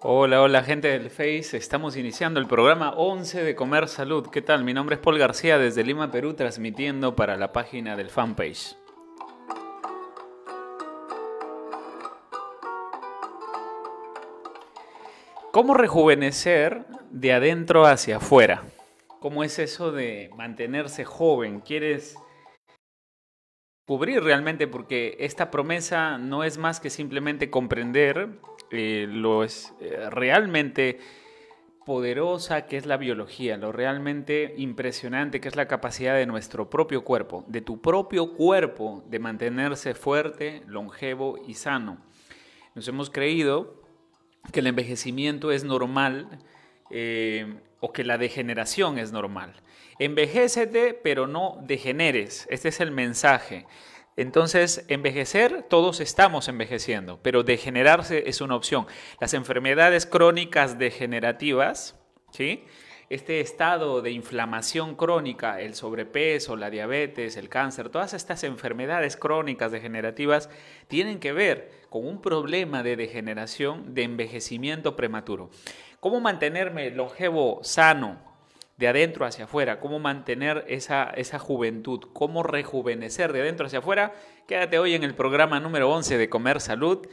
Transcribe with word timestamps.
Hola, 0.00 0.42
hola 0.42 0.62
gente 0.62 0.86
del 0.86 1.10
Face, 1.10 1.56
estamos 1.56 1.96
iniciando 1.96 2.38
el 2.38 2.46
programa 2.46 2.90
11 2.90 3.42
de 3.42 3.56
Comer 3.56 3.88
Salud. 3.88 4.28
¿Qué 4.28 4.40
tal? 4.40 4.62
Mi 4.62 4.72
nombre 4.72 4.94
es 4.94 5.02
Paul 5.02 5.18
García 5.18 5.58
desde 5.58 5.82
Lima, 5.82 6.12
Perú, 6.12 6.34
transmitiendo 6.34 7.16
para 7.16 7.36
la 7.36 7.50
página 7.50 7.96
del 7.96 8.08
fanpage. 8.08 8.76
¿Cómo 15.50 15.74
rejuvenecer 15.74 16.86
de 17.10 17.32
adentro 17.32 17.84
hacia 17.84 18.18
afuera? 18.18 18.62
¿Cómo 19.18 19.42
es 19.42 19.58
eso 19.58 19.90
de 19.90 20.30
mantenerse 20.36 21.04
joven? 21.04 21.58
¿Quieres 21.58 22.14
cubrir 23.84 24.22
realmente? 24.22 24.68
Porque 24.68 25.16
esta 25.18 25.50
promesa 25.50 26.18
no 26.18 26.44
es 26.44 26.56
más 26.56 26.78
que 26.78 26.88
simplemente 26.88 27.50
comprender 27.50 28.38
eh, 28.70 29.06
lo 29.08 29.44
es 29.44 29.74
eh, 29.80 30.10
realmente 30.10 30.98
poderosa 31.88 32.66
que 32.66 32.76
es 32.76 32.84
la 32.84 32.98
biología, 32.98 33.56
lo 33.56 33.72
realmente 33.72 34.54
impresionante 34.58 35.40
que 35.40 35.48
es 35.48 35.56
la 35.56 35.66
capacidad 35.68 36.14
de 36.14 36.26
nuestro 36.26 36.68
propio 36.68 37.02
cuerpo, 37.02 37.44
de 37.48 37.62
tu 37.62 37.80
propio 37.80 38.34
cuerpo, 38.34 39.02
de 39.08 39.18
mantenerse 39.18 39.94
fuerte, 39.94 40.62
longevo 40.66 41.38
y 41.46 41.54
sano. 41.54 41.96
Nos 42.74 42.86
hemos 42.88 43.08
creído 43.08 43.82
que 44.52 44.60
el 44.60 44.66
envejecimiento 44.66 45.50
es 45.50 45.64
normal 45.64 46.28
eh, 46.90 47.58
o 47.80 47.92
que 47.92 48.04
la 48.04 48.18
degeneración 48.18 48.98
es 48.98 49.10
normal. 49.10 49.54
Envejécete, 49.98 50.92
pero 50.92 51.26
no 51.26 51.58
degeneres. 51.62 52.46
Este 52.50 52.68
es 52.68 52.80
el 52.80 52.90
mensaje. 52.90 53.66
Entonces, 54.18 54.84
envejecer, 54.88 55.62
todos 55.70 56.00
estamos 56.00 56.48
envejeciendo, 56.48 57.20
pero 57.22 57.44
degenerarse 57.44 58.28
es 58.28 58.40
una 58.40 58.56
opción. 58.56 58.88
Las 59.20 59.32
enfermedades 59.32 60.06
crónicas 60.06 60.76
degenerativas, 60.76 61.96
¿sí? 62.32 62.64
este 63.10 63.40
estado 63.40 64.02
de 64.02 64.10
inflamación 64.10 64.96
crónica, 64.96 65.60
el 65.60 65.76
sobrepeso, 65.76 66.56
la 66.56 66.68
diabetes, 66.68 67.36
el 67.36 67.48
cáncer, 67.48 67.90
todas 67.90 68.12
estas 68.12 68.42
enfermedades 68.42 69.16
crónicas 69.16 69.70
degenerativas 69.70 70.50
tienen 70.88 71.20
que 71.20 71.32
ver 71.32 71.70
con 71.88 72.04
un 72.04 72.20
problema 72.20 72.82
de 72.82 72.96
degeneración, 72.96 73.94
de 73.94 74.02
envejecimiento 74.02 74.96
prematuro. 74.96 75.48
¿Cómo 76.00 76.18
mantenerme 76.18 76.90
longevo, 76.90 77.60
sano, 77.62 78.27
de 78.78 78.88
adentro 78.88 79.26
hacia 79.26 79.44
afuera, 79.44 79.80
cómo 79.80 79.98
mantener 79.98 80.64
esa, 80.68 81.10
esa 81.10 81.38
juventud, 81.38 82.00
cómo 82.12 82.42
rejuvenecer 82.42 83.32
de 83.32 83.42
adentro 83.42 83.66
hacia 83.66 83.80
afuera. 83.80 84.14
Quédate 84.46 84.78
hoy 84.78 84.94
en 84.94 85.02
el 85.02 85.14
programa 85.14 85.60
número 85.60 85.90
11 85.90 86.16
de 86.16 86.28
Comer 86.28 86.60
Salud 86.60 87.06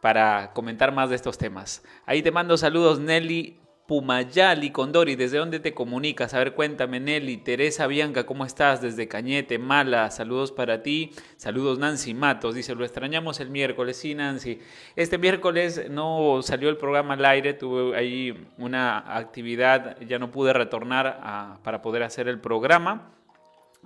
para 0.00 0.52
comentar 0.52 0.92
más 0.92 1.10
de 1.10 1.16
estos 1.16 1.36
temas. 1.36 1.82
Ahí 2.06 2.22
te 2.22 2.30
mando 2.30 2.56
saludos 2.56 3.00
Nelly 3.00 3.60
Pumayali 3.88 4.70
Condori, 4.70 5.16
¿desde 5.16 5.38
dónde 5.38 5.60
te 5.60 5.72
comunicas? 5.72 6.34
A 6.34 6.38
ver, 6.40 6.52
cuéntame, 6.52 7.00
Nelly. 7.00 7.38
Teresa 7.38 7.86
Bianca, 7.86 8.26
¿cómo 8.26 8.44
estás? 8.44 8.82
Desde 8.82 9.08
Cañete, 9.08 9.58
Mala, 9.58 10.10
saludos 10.10 10.52
para 10.52 10.82
ti. 10.82 11.12
Saludos, 11.38 11.78
Nancy 11.78 12.12
Matos, 12.12 12.54
dice, 12.54 12.74
lo 12.74 12.84
extrañamos 12.84 13.40
el 13.40 13.48
miércoles. 13.48 13.96
Sí, 13.96 14.14
Nancy. 14.14 14.58
Este 14.94 15.16
miércoles 15.16 15.88
no 15.88 16.40
salió 16.42 16.68
el 16.68 16.76
programa 16.76 17.14
al 17.14 17.24
aire, 17.24 17.54
tuve 17.54 17.96
ahí 17.96 18.46
una 18.58 19.16
actividad, 19.16 19.98
ya 20.02 20.18
no 20.18 20.30
pude 20.30 20.52
retornar 20.52 21.58
para 21.62 21.80
poder 21.80 22.02
hacer 22.02 22.28
el 22.28 22.38
programa. 22.40 23.10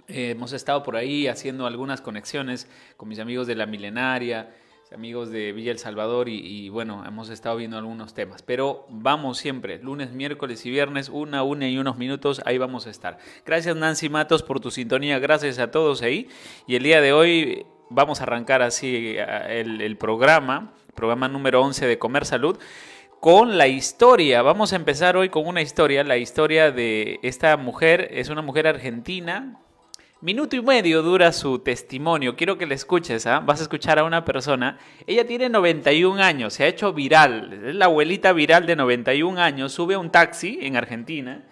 Eh, 0.09 0.31
hemos 0.31 0.53
estado 0.53 0.83
por 0.83 0.97
ahí 0.97 1.29
haciendo 1.29 1.65
algunas 1.65 2.01
conexiones 2.01 2.67
con 2.97 3.09
mis 3.09 3.21
amigos 3.21 3.47
de 3.47 3.55
la 3.55 3.67
milenaria 3.67 4.51
amigos 4.95 5.31
de 5.31 5.53
Villa 5.53 5.73
El 5.73 5.79
Salvador 5.79 6.29
y, 6.29 6.69
bueno, 6.69 7.05
hemos 7.07 7.29
estado 7.29 7.57
viendo 7.57 7.79
algunos 7.79 8.15
temas. 8.15 8.43
Pero 8.43 8.87
vamos 8.89 9.39
siempre, 9.39 9.79
lunes, 9.79 10.13
miércoles 10.13 10.65
y 10.67 10.71
viernes, 10.71 11.09
una, 11.09 11.43
una 11.43 11.69
y 11.69 11.79
unos 11.79 11.97
minutos, 11.97 12.43
ahí 12.45 12.59
vamos 12.59 12.87
a 12.87 12.91
estar. 12.91 13.19
Gracias 13.45 13.77
Nancy 13.77 14.09
Matos 14.09 14.43
por 14.43 14.61
tu 14.61 14.71
sintonía, 14.71 15.19
gracias 15.19 15.59
a 15.59 15.71
todos 15.71 16.03
ahí. 16.03 16.29
Y 16.67 16.77
el 16.77 16.83
día 16.83 17.01
de 17.01 17.13
hoy 17.13 17.67
vamos 17.91 18.21
a 18.21 18.25
arrancar 18.25 18.63
así 18.63 19.17
el, 19.49 19.81
el 19.81 19.97
programa, 19.97 20.75
programa 20.95 21.29
número 21.29 21.63
11 21.63 21.87
de 21.87 21.99
Comer 21.99 22.25
Salud 22.25 22.59
con 23.21 23.57
la 23.57 23.69
historia. 23.69 24.43
Vamos 24.43 24.73
a 24.73 24.77
empezar 24.77 25.17
hoy 25.17 25.29
con 25.29 25.47
una 25.47 25.63
historia, 25.63 26.03
la 26.05 26.17
historia 26.17 26.73
de 26.73 27.21
esta 27.23 27.57
mujer, 27.57 28.09
es 28.11 28.29
una 28.31 28.43
mujer 28.43 28.67
argentina 28.67 29.62
Minuto 30.23 30.55
y 30.55 30.63
medio 30.63 31.03
dura 31.03 31.33
su 31.33 31.59
testimonio. 31.59 32.37
Quiero 32.37 32.57
que 32.57 32.65
le 32.65 32.77
escuches, 32.77 33.27
¿ah? 33.27 33.41
Vas 33.41 33.59
a 33.59 33.65
escuchar 33.65 33.99
a 33.99 34.05
una 34.05 34.25
persona. 34.25 34.79
Ella 35.05 35.27
tiene 35.27 35.49
91 35.49 36.23
años, 36.23 36.55
se 36.55 36.63
ha 36.63 36.69
hecho 36.69 36.93
viral. 36.93 37.65
Es 37.67 37.75
la 37.75 37.87
abuelita 37.87 38.33
viral 38.33 38.65
de 38.65 38.77
91 38.77 39.43
años. 39.43 39.73
Sube 39.73 39.95
a 39.95 39.99
un 39.99 40.11
taxi 40.11 40.61
en 40.63 40.77
Argentina 40.77 41.43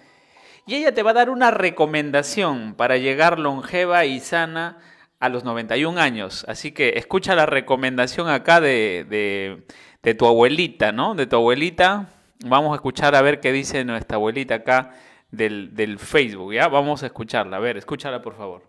y 0.66 0.76
ella 0.76 0.94
te 0.94 1.03
va 1.03 1.10
a 1.10 1.14
dar 1.14 1.31
una 1.31 1.50
recomendación 1.50 2.75
para 2.76 2.97
llegar 2.97 3.41
longeva 3.41 4.04
y 4.04 4.20
sana 4.20 4.78
a 5.19 5.28
los 5.28 5.42
91 5.42 6.00
años. 6.00 6.44
Así 6.47 6.70
que 6.70 6.91
escucha 6.91 7.34
la 7.34 7.47
recomendación 7.47 8.28
acá 8.28 8.60
de, 8.60 9.64
de 10.00 10.14
tu 10.14 10.26
abuelita, 10.26 10.92
¿no? 10.92 11.16
De 11.16 11.26
tu 11.26 11.34
abuelita. 11.34 12.08
Vamos 12.44 12.70
a 12.70 12.76
escuchar 12.76 13.16
a 13.16 13.22
ver 13.22 13.41
qué 13.41 13.50
dice 13.50 13.84
nuestra 13.84 14.14
abuelita 14.14 14.54
acá 14.54 14.92
del, 15.31 15.75
del 15.75 15.99
Facebook, 15.99 16.53
¿ya? 16.53 16.69
Vamos 16.69 17.03
a 17.03 17.07
escucharla. 17.07 17.57
A 17.57 17.61
ver, 17.61 17.77
escúchala 17.77 18.21
por 18.21 18.35
favor. 18.35 18.63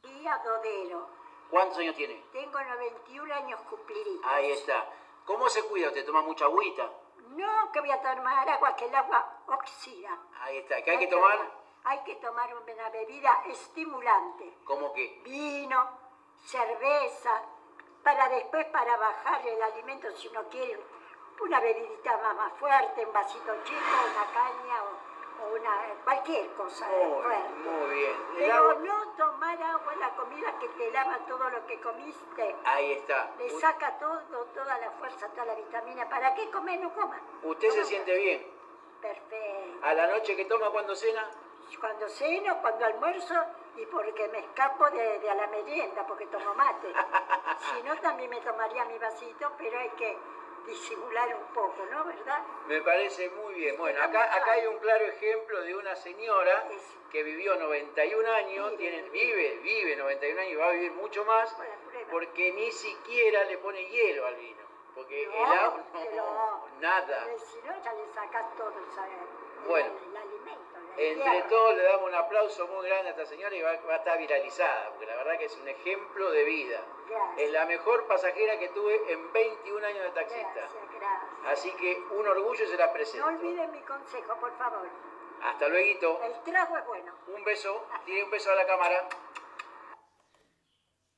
Tía 0.00 0.40
Dodero. 0.44 1.08
¿Cuántos 1.50 1.78
años 1.78 1.96
tiene? 1.96 2.22
Tengo 2.32 2.60
91 2.60 3.34
años 3.34 3.60
cumplidos. 3.62 4.20
Ahí 4.24 4.50
está. 4.50 4.86
¿Cómo 5.24 5.48
se 5.48 5.62
cuida? 5.64 5.92
¿Te 5.92 6.02
toma 6.02 6.22
mucha 6.22 6.44
agüita? 6.44 6.90
No, 7.30 7.72
que 7.72 7.80
voy 7.80 7.90
a 7.90 8.00
tomar 8.00 8.48
agua, 8.48 8.74
que 8.76 8.86
el 8.86 8.94
agua 8.94 9.42
oxida. 9.46 10.18
Ahí 10.40 10.58
está. 10.58 10.82
¿Qué 10.82 10.90
hay 10.90 10.98
que 10.98 11.06
tomar? 11.06 11.38
Hay 11.84 12.00
que 12.04 12.16
tomar 12.16 12.50
una 12.54 12.90
bebida 12.90 13.42
estimulante. 13.48 14.58
¿Cómo 14.64 14.92
qué? 14.92 15.20
Vino, 15.24 15.88
cerveza, 16.44 17.42
para 18.02 18.28
después 18.28 18.66
para 18.66 18.96
bajar 18.96 19.46
el 19.46 19.62
alimento 19.62 20.10
si 20.16 20.28
uno 20.28 20.42
quiere 20.50 20.78
una 21.40 21.60
bebidita 21.60 22.16
más, 22.34 22.52
fuerte, 22.54 23.04
un 23.04 23.12
vasito 23.12 23.52
chico, 23.64 23.80
una 23.80 24.32
caña 24.32 24.82
o, 24.82 25.54
una, 25.54 25.70
cualquier 26.04 26.48
cosa 26.54 26.88
muy, 26.88 27.22
fuerte. 27.22 27.48
Muy 27.64 27.94
bien. 27.94 28.12
Pero 28.36 28.74
no 28.80 29.08
tomar 29.16 29.62
agua 29.62 29.92
en 29.92 30.00
la 30.00 30.10
comida 30.16 30.58
que 30.58 30.68
te 30.68 30.90
lava 30.90 31.18
todo 31.28 31.48
lo 31.48 31.64
que 31.66 31.80
comiste. 31.80 32.56
Ahí 32.64 32.92
está. 32.92 33.30
Le 33.38 33.48
saca 33.50 33.98
todo, 33.98 34.20
toda 34.54 34.78
la 34.78 34.90
fuerza, 34.92 35.28
toda 35.28 35.46
la 35.46 35.54
vitamina. 35.54 36.08
¿Para 36.08 36.34
qué 36.34 36.50
comer? 36.50 36.80
No 36.80 36.92
coma. 36.92 37.20
¿Usted 37.44 37.70
se 37.70 37.84
siente 37.84 38.16
bien? 38.16 38.46
Perfecto. 39.00 39.86
¿A 39.86 39.94
la 39.94 40.08
noche 40.08 40.34
que 40.34 40.44
toma 40.46 40.70
cuando 40.70 40.96
cena? 40.96 41.30
Cuando 41.78 42.08
ceno, 42.08 42.60
cuando 42.60 42.86
almuerzo 42.86 43.34
y 43.76 43.86
porque 43.86 44.26
me 44.28 44.38
escapo 44.38 44.90
de, 44.90 45.20
de 45.20 45.30
a 45.30 45.34
la 45.34 45.46
merienda, 45.46 46.04
porque 46.06 46.26
tomo 46.26 46.54
mate. 46.54 46.92
si 47.58 47.82
no, 47.84 47.96
también 47.98 48.30
me 48.30 48.40
tomaría 48.40 48.84
mi 48.86 48.98
vasito, 48.98 49.52
pero 49.56 49.78
hay 49.78 49.90
que 49.90 50.16
disimular 50.68 51.34
un 51.34 51.54
poco, 51.54 51.84
¿no? 51.90 52.04
¿Verdad? 52.04 52.42
Me 52.66 52.80
parece 52.82 53.30
muy 53.30 53.54
bien. 53.54 53.76
Bueno, 53.76 54.02
acá, 54.02 54.24
acá 54.34 54.52
hay 54.52 54.66
un 54.66 54.78
claro 54.78 55.04
ejemplo 55.04 55.62
de 55.62 55.74
una 55.74 55.96
señora 55.96 56.68
que 57.10 57.22
vivió 57.22 57.56
91 57.56 58.32
años, 58.32 58.76
tiene, 58.76 59.02
vive, 59.10 59.58
vive 59.62 59.96
91 59.96 60.40
años 60.40 60.52
y 60.52 60.56
va 60.56 60.68
a 60.68 60.72
vivir 60.72 60.92
mucho 60.92 61.24
más 61.24 61.56
porque 62.10 62.52
ni 62.52 62.70
siquiera 62.70 63.44
le 63.44 63.58
pone 63.58 63.84
hielo 63.86 64.26
al 64.26 64.36
vino. 64.36 64.68
Porque 64.94 65.22
el 65.22 65.32
agua, 65.32 65.84
no, 65.94 66.68
nada. 66.80 67.26
Si 67.36 67.58
no, 67.58 67.84
ya 67.84 67.92
le 67.92 68.06
sacas 68.12 68.56
todo 68.56 68.68
el, 68.68 69.68
bueno, 69.68 69.86
el 69.86 70.16
alimento. 70.16 70.27
Entre 70.98 71.42
todos 71.42 71.76
le 71.76 71.84
damos 71.84 72.08
un 72.08 72.14
aplauso 72.16 72.66
muy 72.66 72.88
grande 72.88 73.08
a 73.08 73.10
esta 73.12 73.24
señora 73.24 73.54
y 73.54 73.62
va, 73.62 73.70
a 73.70 73.96
estar 73.96 74.18
viralizada, 74.18 74.88
porque 74.90 75.06
la 75.06 75.14
verdad 75.14 75.38
que 75.38 75.44
es 75.44 75.56
un 75.56 75.68
ejemplo 75.68 76.28
de 76.32 76.42
vida. 76.42 76.80
Es 77.36 77.52
la 77.52 77.66
mejor 77.66 78.06
pasajera 78.08 78.58
que 78.58 78.68
tuve 78.70 79.00
en 79.12 79.32
21 79.32 79.86
años 79.86 80.02
de 80.02 80.10
taxista. 80.10 80.68
Así 81.46 81.70
que 81.74 82.02
un 82.10 82.26
orgullo 82.26 82.66
se 82.66 82.76
la 82.76 82.92
presento. 82.92 83.30
No 83.30 83.38
olviden 83.38 83.70
mi 83.70 83.80
consejo, 83.82 84.34
por 84.40 84.52
favor. 84.58 84.88
Hasta 85.44 85.68
luego. 85.68 86.20
El 86.24 86.42
trago 86.42 86.76
es 86.76 86.86
bueno. 86.86 87.12
Un 87.28 87.44
beso, 87.44 87.86
tiene 88.04 88.24
un 88.24 88.30
beso 88.30 88.50
a 88.50 88.56
la 88.56 88.66
cámara. 88.66 89.08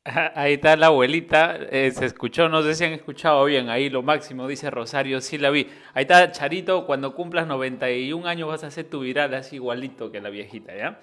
Ahí 0.03 0.55
está 0.55 0.77
la 0.77 0.87
abuelita, 0.87 1.57
eh, 1.57 1.91
se 1.91 2.07
escuchó, 2.07 2.49
no 2.49 2.63
sé 2.63 2.75
si 2.75 2.85
han 2.85 2.93
escuchado 2.93 3.45
bien, 3.45 3.69
ahí 3.69 3.91
lo 3.91 4.03
máximo, 4.03 4.49
dice 4.49 4.71
Rosario, 4.71 5.21
sí 5.21 5.37
la 5.37 5.51
vi. 5.51 5.69
Ahí 5.93 6.03
está 6.03 6.33
Charito, 6.33 6.87
cuando 6.87 7.15
cumplas 7.15 7.47
91 7.47 8.27
años 8.27 8.49
vas 8.49 8.65
a 8.65 8.69
hacer 8.69 8.87
tu 8.87 9.01
viral 9.01 9.35
así 9.35 9.57
igualito 9.57 10.11
que 10.11 10.23
la 10.23 10.31
viejita, 10.31 10.75
¿ya? 10.75 11.01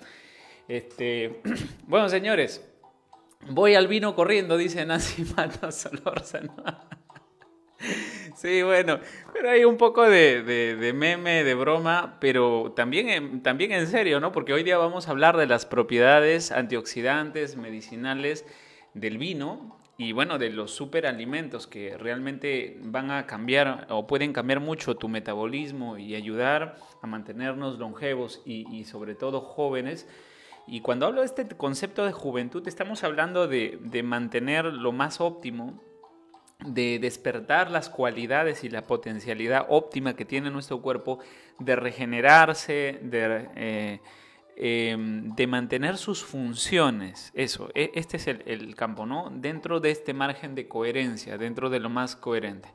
Este, 0.68 1.42
bueno, 1.86 2.10
señores, 2.10 2.68
voy 3.48 3.76
al 3.76 3.88
vino 3.88 4.16
corriendo, 4.16 4.58
dice 4.58 4.84
Nancy 4.84 5.26
Matos 5.38 5.76
Solórzano. 5.76 6.56
Sí, 8.36 8.62
bueno, 8.62 9.00
pero 9.34 9.50
hay 9.50 9.66
un 9.66 9.78
poco 9.78 10.08
de, 10.08 10.44
de, 10.44 10.94
meme, 10.94 11.44
de 11.44 11.56
broma, 11.56 12.18
pero 12.20 12.72
también 12.76 13.42
también 13.42 13.72
en 13.72 13.88
serio, 13.88 14.20
¿no? 14.20 14.32
Porque 14.32 14.54
hoy 14.54 14.62
día 14.62 14.78
vamos 14.78 15.08
a 15.08 15.12
hablar 15.12 15.38
de 15.38 15.48
las 15.48 15.66
propiedades 15.66 16.52
antioxidantes, 16.52 17.56
medicinales, 17.56 18.46
del 19.00 19.18
vino 19.18 19.78
y 20.00 20.12
bueno, 20.12 20.38
de 20.38 20.52
los 20.52 20.72
superalimentos 20.72 21.66
que 21.66 21.98
realmente 21.98 22.80
van 22.84 23.10
a 23.10 23.26
cambiar 23.26 23.88
o 23.90 24.06
pueden 24.06 24.32
cambiar 24.32 24.60
mucho 24.60 24.96
tu 24.96 25.10
metabolismo 25.10 25.98
y 25.98 26.14
ayudar 26.14 26.78
a 27.02 27.08
mantenernos 27.08 27.80
longevos 27.80 28.44
y, 28.46 28.84
sobre 28.86 29.16
todo 29.16 29.42
jóvenes. 29.42 30.08
Y 30.68 30.82
cuando 30.82 31.08
hablo 31.08 31.22
de 31.22 31.26
este 31.26 31.48
concepto 31.48 32.06
de 32.06 32.12
juventud, 32.12 32.68
estamos 32.68 33.04
hablando 33.04 33.48
de, 33.48 33.80
de 33.82 34.04
mantener 34.04 34.66
lo 34.66 34.92
más 34.92 35.20
óptimo, 35.20 35.82
de 36.64 37.00
despertar 37.00 37.72
las 37.72 37.90
cualidades 37.90 38.64
y 38.64 38.70
la 38.70 38.84
potencialidad 38.84 39.66
óptima 39.70 40.16
que 40.16 40.26
tiene 40.26 40.52
nuestro 40.52 40.80
cuerpo, 40.82 41.20
de 41.60 41.76
regenerarse, 41.76 43.00
de... 43.02 43.50
Eh, 43.56 44.00
Em, 44.60 45.36
de 45.36 45.46
mantener 45.46 45.98
sus 45.98 46.24
funciones. 46.24 47.32
Eso, 47.36 47.70
e, 47.76 47.92
este 47.94 48.18
es 48.18 48.26
el, 48.28 48.74
campo, 48.76 49.06
¿no? 49.06 49.30
Dentro 49.32 49.80
de 49.80 49.92
este 49.92 50.16
margen 50.16 50.56
de 50.56 50.68
coherencia, 50.68 51.38
dentro 51.38 51.70
de 51.70 51.80
lo 51.80 51.90
más 51.90 52.16
coherente. 52.16 52.70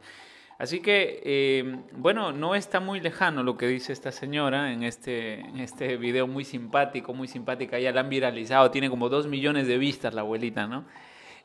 Así 0.59 0.79
que, 0.79 1.59
em, 1.59 1.83
bueno, 1.97 2.31
no 2.31 2.55
está 2.55 2.79
muy 2.79 3.01
lejano 3.01 3.43
lo 3.43 3.57
que 3.57 3.67
dice 3.67 3.93
esta 3.93 4.13
señora 4.13 4.73
en 4.73 4.85
este, 4.85 5.45
este 5.61 5.97
video 5.97 6.29
muy 6.29 6.45
simpático, 6.45 7.15
muy 7.15 7.27
simpática, 7.27 7.81
ya 7.81 7.91
la 7.91 8.03
han 8.03 8.09
viralizado, 8.11 8.71
tiene 8.71 8.89
como 8.89 9.09
dos 9.09 9.27
millones 9.27 9.67
de 9.67 9.77
vistas 9.77 10.15
la 10.15 10.21
abuelita, 10.21 10.69
¿no? 10.69 10.85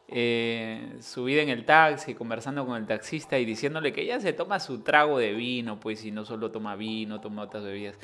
Eh, 0.07 0.98
subida 1.01 1.42
en 1.42 1.50
el 1.50 1.66
taxi, 1.66 2.13
conversando 2.13 2.63
con 2.63 2.78
el 2.78 2.86
taxista 2.86 3.39
y 3.39 3.45
diciéndole 3.45 3.92
que 3.92 4.01
ella 4.04 4.19
se 4.19 4.34
toma 4.34 4.60
su 4.60 4.84
trago 4.84 5.18
de 5.18 5.34
vino, 5.34 5.80
pues 5.80 6.01
si 6.01 6.12
no 6.12 6.25
solo 6.25 6.51
toma 6.51 6.75
vino, 6.75 7.19
toma 7.22 7.42
otras 7.42 7.63
bebidas. 7.63 7.98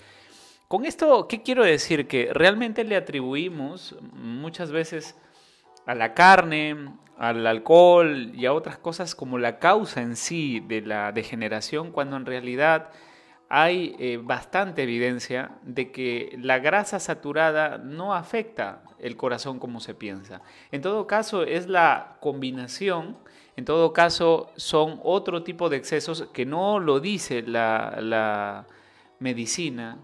Con 0.74 0.86
esto, 0.86 1.28
¿qué 1.28 1.44
quiero 1.44 1.64
decir? 1.64 2.08
Que 2.08 2.32
realmente 2.34 2.84
le 2.84 2.96
atribuimos 2.96 3.96
muchas 4.12 4.72
veces 4.72 5.16
a 5.86 5.94
la 5.94 6.16
carne, 6.16 6.96
al 7.16 7.46
alcohol 7.46 8.32
y 8.34 8.48
a 8.48 8.54
otras 8.54 8.80
cosas 8.80 9.14
como 9.14 9.38
la 9.38 9.60
causa 9.60 10.02
en 10.02 10.16
sí 10.16 10.62
de 10.62 10.82
la 10.82 11.12
degeneración, 11.12 11.92
cuando 11.92 12.16
en 12.16 12.26
realidad 12.26 12.90
hay 13.50 13.96
eh, 14.00 14.20
bastante 14.20 14.82
evidencia 14.82 15.60
de 15.62 15.92
que 15.92 16.36
la 16.42 16.58
grasa 16.58 17.00
saturada 17.00 17.78
no 17.78 18.16
afecta 18.16 18.82
el 18.98 19.16
corazón 19.16 19.60
como 19.60 19.80
se 19.80 19.94
piensa. 19.94 20.42
En 20.72 20.82
todo 20.82 21.06
caso, 21.06 21.44
es 21.44 21.68
la 21.68 22.18
combinación, 22.20 23.20
en 23.58 23.66
todo 23.66 23.94
caso, 23.94 24.50
son 24.56 25.00
otro 25.04 25.44
tipo 25.44 25.70
de 25.70 25.78
excesos 25.78 26.30
que 26.34 26.48
no 26.48 26.80
lo 26.80 27.00
dice 27.00 27.44
la, 27.44 28.00
la 28.02 28.66
medicina, 29.20 30.00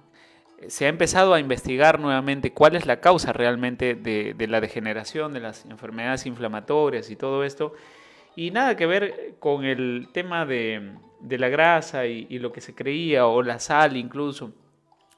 se 0.68 0.86
ha 0.86 0.90
empezado 0.90 1.34
a 1.34 1.40
investigar 1.40 2.00
nuevamente 2.00 2.52
cuál 2.54 2.76
es 2.76 2.86
la 2.86 3.00
causa 3.00 3.34
realmente 3.34 3.96
de, 3.96 4.48
la 4.48 4.62
degeneración, 4.62 5.34
de 5.34 5.40
las 5.40 5.66
enfermedades 5.66 6.26
inflamatorias 6.26 7.10
y 7.10 7.16
todo 7.16 7.44
esto. 7.44 7.74
Y 8.36 8.52
nada 8.52 8.76
que 8.76 8.86
ver 8.86 9.36
con 9.40 9.66
el 9.66 10.10
tema 10.12 10.46
de, 10.46 10.94
la 11.30 11.50
grasa 11.50 12.06
y, 12.06 12.40
lo 12.40 12.52
que 12.52 12.62
se 12.62 12.76
creía, 12.76 13.26
o 13.28 13.42
la 13.42 13.60
sal 13.60 13.98
incluso. 13.98 14.52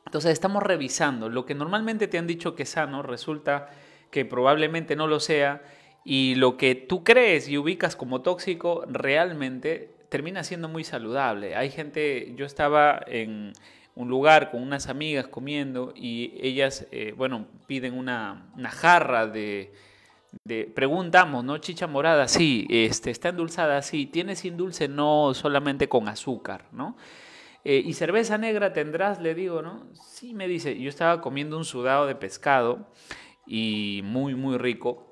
Entonces 0.05 0.31
estamos 0.31 0.63
revisando. 0.63 1.29
Lo 1.29 1.45
que 1.45 1.55
normalmente 1.55 2.07
te 2.07 2.17
han 2.17 2.27
dicho 2.27 2.55
que 2.55 2.63
es 2.63 2.69
sano 2.69 3.01
resulta 3.01 3.69
que 4.09 4.25
probablemente 4.25 4.95
no 4.95 5.07
lo 5.07 5.19
sea. 5.19 5.61
Y 6.03 6.35
lo 6.35 6.57
que 6.57 6.75
tú 6.75 7.03
crees 7.03 7.47
y 7.47 7.57
ubicas 7.57 7.95
como 7.95 8.21
tóxico 8.21 8.83
realmente 8.87 9.91
termina 10.09 10.43
siendo 10.43 10.67
muy 10.67 10.83
saludable. 10.83 11.55
Hay 11.55 11.69
gente, 11.69 12.33
yo 12.35 12.45
estaba 12.45 13.01
en, 13.07 13.53
un 13.95 14.09
lugar 14.09 14.51
con 14.51 14.61
unas 14.61 14.87
amigas 14.87 15.27
comiendo 15.27 15.93
y 15.95 16.33
ellas, 16.41 16.87
eh, 16.91 17.13
bueno, 17.15 17.47
piden 17.67 17.93
una, 17.93 18.47
jarra 18.69 19.27
de, 19.27 19.73
preguntamos, 20.73 21.43
¿no? 21.43 21.57
Chicha 21.57 21.87
morada, 21.87 22.27
sí, 22.27 22.65
este, 22.69 23.11
está 23.11 23.29
endulzada, 23.29 23.81
sí, 23.81 24.05
tiene 24.05 24.35
sin 24.35 24.57
dulce, 24.57 24.87
no 24.87 25.33
solamente 25.33 25.89
con 25.89 26.07
azúcar, 26.07 26.65
¿no? 26.71 26.95
Eh, 27.63 27.83
y 27.85 27.93
cerveza 27.93 28.37
negra 28.37 28.73
tendrás, 28.73 29.21
le 29.21 29.35
digo, 29.35 29.61
¿no? 29.61 29.83
Sí, 29.93 30.33
me 30.33 30.47
dice, 30.47 30.79
yo 30.79 30.89
estaba 30.89 31.21
comiendo 31.21 31.57
un 31.57 31.65
sudado 31.65 32.07
de 32.07 32.15
pescado 32.15 32.87
y 33.45 34.01
muy, 34.03 34.33
muy 34.35 34.57
rico. 34.57 35.10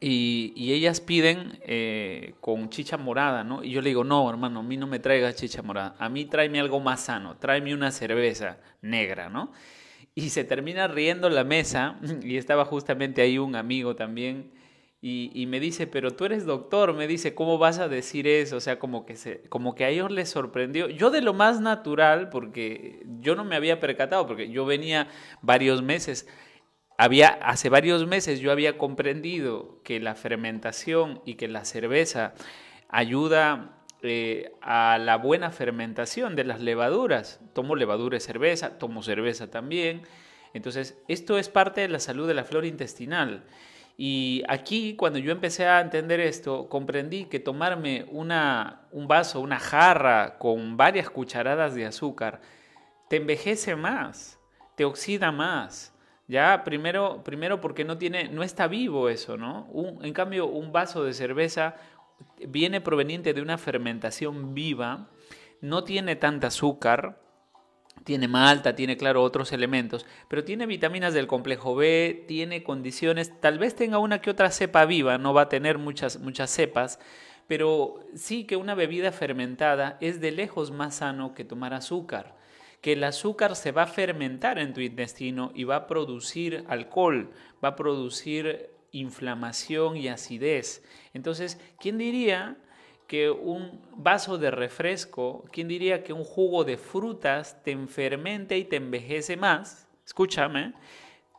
Y, 0.00 0.72
ellas 0.72 1.00
piden 1.00 1.58
eh, 1.62 2.34
con 2.40 2.70
chicha 2.70 2.96
morada, 2.96 3.42
¿no? 3.42 3.64
Y 3.64 3.70
yo 3.70 3.80
le 3.80 3.88
digo, 3.88 4.04
no, 4.04 4.28
hermano, 4.30 4.60
a 4.60 4.62
mí 4.62 4.76
no 4.76 4.86
me 4.86 5.00
traigas 5.00 5.34
chicha 5.34 5.62
morada, 5.62 5.96
a 5.98 6.08
mí 6.08 6.24
tráeme 6.24 6.60
algo 6.60 6.78
más 6.78 7.00
sano, 7.00 7.36
tráeme 7.36 7.74
una 7.74 7.90
cerveza 7.90 8.58
negra, 8.80 9.28
¿no? 9.28 9.52
Y 10.14 10.30
se 10.30 10.44
termina 10.44 10.86
riendo 10.86 11.28
la 11.28 11.42
mesa, 11.42 11.98
y 12.22 12.36
estaba 12.36 12.64
justamente 12.64 13.22
ahí 13.22 13.38
un 13.38 13.56
amigo 13.56 13.96
también, 13.96 14.52
y, 15.00 15.46
me 15.46 15.60
dice, 15.60 15.86
pero 15.86 16.10
tú 16.14 16.24
eres 16.24 16.44
doctor, 16.44 16.92
me 16.92 17.06
dice, 17.06 17.32
¿cómo 17.32 17.56
vas 17.56 17.78
a 17.78 17.86
decir 17.86 18.26
eso? 18.26 18.56
O 18.56 18.60
sea, 18.60 18.80
como 18.80 19.06
que, 19.06 19.14
se, 19.14 19.42
como 19.42 19.76
que 19.76 19.84
a 19.84 19.90
ellos 19.90 20.10
les 20.10 20.28
sorprendió. 20.28 20.88
Yo 20.88 21.10
de 21.10 21.20
lo 21.20 21.34
más 21.34 21.60
natural, 21.60 22.30
porque 22.30 23.06
yo 23.20 23.36
no 23.36 23.44
me 23.44 23.54
había 23.54 23.78
percatado, 23.78 24.26
porque 24.26 24.50
yo 24.50 24.66
venía 24.66 25.06
varios 25.40 25.82
meses 25.82 26.26
había, 26.98 27.28
hace 27.28 27.68
varios 27.70 28.06
meses 28.06 28.40
yo 28.40 28.50
había 28.50 28.76
comprendido 28.76 29.80
que 29.84 30.00
la 30.00 30.16
fermentación 30.16 31.22
y 31.24 31.34
que 31.36 31.46
la 31.46 31.64
cerveza 31.64 32.34
ayuda 32.88 33.78
eh, 34.02 34.52
a 34.60 34.98
la 34.98 35.16
buena 35.16 35.52
fermentación 35.52 36.34
de 36.34 36.42
las 36.42 36.60
levaduras. 36.60 37.40
Tomo 37.54 37.76
levadura 37.76 38.16
de 38.16 38.20
cerveza, 38.20 38.78
tomo 38.78 39.04
cerveza 39.04 39.48
también. 39.48 40.02
Entonces, 40.54 40.98
esto 41.06 41.38
es 41.38 41.48
parte 41.48 41.82
de 41.82 41.88
la 41.88 42.00
salud 42.00 42.26
de 42.26 42.34
la 42.34 42.44
flora 42.44 42.66
intestinal. 42.66 43.44
Y 43.96 44.42
aquí, 44.48 44.96
cuando 44.96 45.20
yo 45.20 45.30
empecé 45.30 45.66
a 45.66 45.80
entender 45.80 46.18
esto, 46.18 46.68
comprendí 46.68 47.26
que 47.26 47.38
tomarme 47.38 48.06
una, 48.10 48.88
un 48.90 49.06
vaso, 49.06 49.40
una 49.40 49.60
jarra 49.60 50.36
con 50.38 50.76
varias 50.76 51.10
cucharadas 51.10 51.76
de 51.76 51.86
azúcar, 51.86 52.40
te 53.08 53.16
envejece 53.16 53.76
más, 53.76 54.38
te 54.76 54.84
oxida 54.84 55.30
más, 55.30 55.92
ya, 56.28 56.62
primero, 56.62 57.24
primero 57.24 57.60
porque 57.60 57.84
no 57.84 57.96
tiene, 57.96 58.28
no 58.28 58.42
está 58.42 58.68
vivo 58.68 59.08
eso, 59.08 59.38
¿no? 59.38 59.66
en 60.02 60.12
cambio, 60.12 60.46
un 60.46 60.72
vaso 60.72 61.02
de 61.02 61.14
cerveza 61.14 61.76
viene 62.46 62.82
proveniente 62.82 63.32
de 63.32 63.40
una 63.40 63.56
fermentación 63.56 64.54
viva, 64.54 65.08
no 65.62 65.84
tiene 65.84 66.16
tanta 66.16 66.48
azúcar, 66.48 67.22
tiene 68.04 68.28
malta, 68.28 68.76
tiene, 68.76 68.98
claro, 68.98 69.22
otros 69.22 69.52
elementos, 69.52 70.04
pero 70.28 70.44
tiene 70.44 70.66
vitaminas 70.66 71.14
del 71.14 71.26
complejo 71.26 71.74
B, 71.74 72.26
tiene 72.28 72.62
condiciones, 72.62 73.40
tal 73.40 73.58
vez 73.58 73.74
tenga 73.74 73.98
una 73.98 74.20
que 74.20 74.30
otra 74.30 74.50
cepa 74.50 74.84
viva, 74.84 75.16
no 75.16 75.32
va 75.32 75.42
a 75.42 75.48
tener 75.48 75.78
muchas, 75.78 76.18
muchas 76.20 76.50
cepas, 76.50 77.00
pero 77.46 78.00
sí 78.14 78.44
que 78.44 78.56
una 78.56 78.74
bebida 78.74 79.12
fermentada 79.12 79.96
es 80.02 80.20
de 80.20 80.30
lejos 80.30 80.72
más 80.72 80.96
sano 80.96 81.34
que 81.34 81.44
tomar 81.44 81.72
azúcar 81.72 82.37
que 82.80 82.92
el 82.92 83.04
azúcar 83.04 83.56
se 83.56 83.72
va 83.72 83.82
a 83.82 83.86
fermentar 83.86 84.58
en 84.58 84.72
tu 84.72 84.80
intestino 84.80 85.50
y 85.54 85.64
va 85.64 85.76
a 85.76 85.86
producir 85.86 86.64
alcohol, 86.68 87.30
va 87.62 87.70
a 87.70 87.76
producir 87.76 88.70
inflamación 88.92 89.96
y 89.96 90.08
acidez. 90.08 90.84
Entonces, 91.12 91.60
¿quién 91.78 91.98
diría 91.98 92.56
que 93.06 93.30
un 93.30 93.80
vaso 93.96 94.38
de 94.38 94.50
refresco, 94.50 95.44
quién 95.50 95.68
diría 95.68 96.04
que 96.04 96.12
un 96.12 96.24
jugo 96.24 96.64
de 96.64 96.76
frutas 96.76 97.62
te 97.62 97.72
enfermente 97.72 98.56
y 98.56 98.64
te 98.64 98.76
envejece 98.76 99.36
más? 99.36 99.88
Escúchame, 100.06 100.74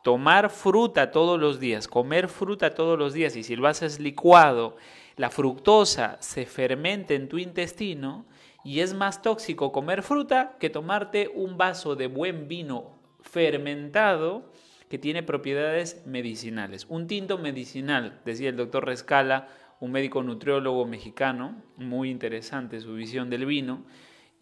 tomar 0.02 0.50
fruta 0.50 1.10
todos 1.10 1.40
los 1.40 1.60
días, 1.60 1.88
comer 1.88 2.28
fruta 2.28 2.74
todos 2.74 2.98
los 2.98 3.12
días 3.12 3.36
y 3.36 3.42
si 3.42 3.56
lo 3.56 3.66
haces 3.66 3.98
licuado, 3.98 4.76
la 5.16 5.30
fructosa 5.30 6.16
se 6.20 6.46
fermente 6.46 7.14
en 7.14 7.28
tu 7.28 7.38
intestino, 7.38 8.24
y 8.64 8.80
es 8.80 8.94
más 8.94 9.22
tóxico 9.22 9.72
comer 9.72 10.02
fruta 10.02 10.56
que 10.58 10.70
tomarte 10.70 11.30
un 11.34 11.56
vaso 11.56 11.96
de 11.96 12.06
buen 12.06 12.48
vino 12.48 12.98
fermentado 13.20 14.50
que 14.88 14.98
tiene 14.98 15.22
propiedades 15.22 16.02
medicinales. 16.06 16.86
Un 16.88 17.06
tinto 17.06 17.38
medicinal, 17.38 18.20
decía 18.24 18.48
el 18.48 18.56
doctor 18.56 18.86
Rescala, 18.86 19.48
un 19.78 19.92
médico 19.92 20.22
nutriólogo 20.22 20.84
mexicano, 20.84 21.62
muy 21.76 22.10
interesante 22.10 22.80
su 22.80 22.94
visión 22.94 23.30
del 23.30 23.46
vino. 23.46 23.84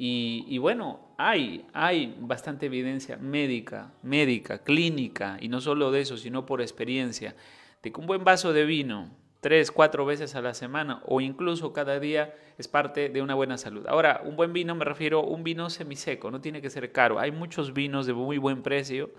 Y, 0.00 0.58
bueno, 0.58 1.00
hay, 1.18 1.66
hay 1.72 2.16
bastante 2.20 2.66
evidencia 2.66 3.16
médica, 3.16 3.92
médica, 4.02 4.62
clínica, 4.62 5.36
y 5.40 5.48
no 5.48 5.60
solo 5.60 5.90
de 5.90 6.00
eso, 6.00 6.16
sino 6.16 6.46
por 6.46 6.60
experiencia, 6.60 7.34
de 7.82 7.92
que 7.92 8.00
un 8.00 8.06
buen 8.06 8.22
vaso 8.22 8.52
de 8.52 8.64
vino 8.64 9.10
tres, 9.40 9.70
cuatro 9.70 10.04
veces 10.04 10.34
a 10.34 10.40
la 10.40 10.54
semana 10.54 11.02
o 11.06 11.20
incluso 11.20 11.72
cada 11.72 12.00
día 12.00 12.34
es 12.58 12.68
parte 12.68 13.08
de 13.08 13.22
una 13.22 13.34
buena 13.34 13.58
salud. 13.58 13.86
Ahora, 13.86 14.22
un 14.24 14.36
buen 14.36 14.52
vino 14.52 14.74
me 14.74 14.84
refiero 14.84 15.20
a 15.20 15.24
un 15.24 15.44
vino 15.44 15.70
semiseco, 15.70 16.30
no 16.30 16.40
tiene 16.40 16.60
que 16.60 16.70
ser 16.70 16.90
caro. 16.92 17.18
Hay 17.18 17.30
muchos 17.30 17.72
vinos 17.72 18.06
de 18.06 18.14
muy 18.14 18.38
buen 18.38 18.62
precio 18.62 19.10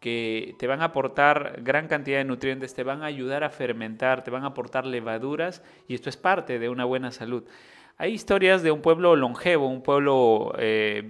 que 0.00 0.56
te 0.58 0.66
van 0.66 0.80
a 0.80 0.86
aportar 0.86 1.60
gran 1.62 1.86
cantidad 1.86 2.18
de 2.18 2.24
nutrientes, 2.24 2.74
te 2.74 2.82
van 2.82 3.02
a 3.02 3.06
ayudar 3.06 3.44
a 3.44 3.50
fermentar, 3.50 4.24
te 4.24 4.30
van 4.30 4.44
a 4.44 4.48
aportar 4.48 4.86
levaduras 4.86 5.62
y 5.86 5.94
esto 5.94 6.08
es 6.08 6.16
parte 6.16 6.58
de 6.58 6.68
una 6.68 6.84
buena 6.84 7.12
salud. 7.12 7.44
Hay 7.98 8.12
historias 8.12 8.62
de 8.62 8.70
un 8.70 8.80
pueblo 8.80 9.14
longevo, 9.14 9.68
un 9.68 9.82
pueblo 9.82 10.54
eh, 10.58 11.02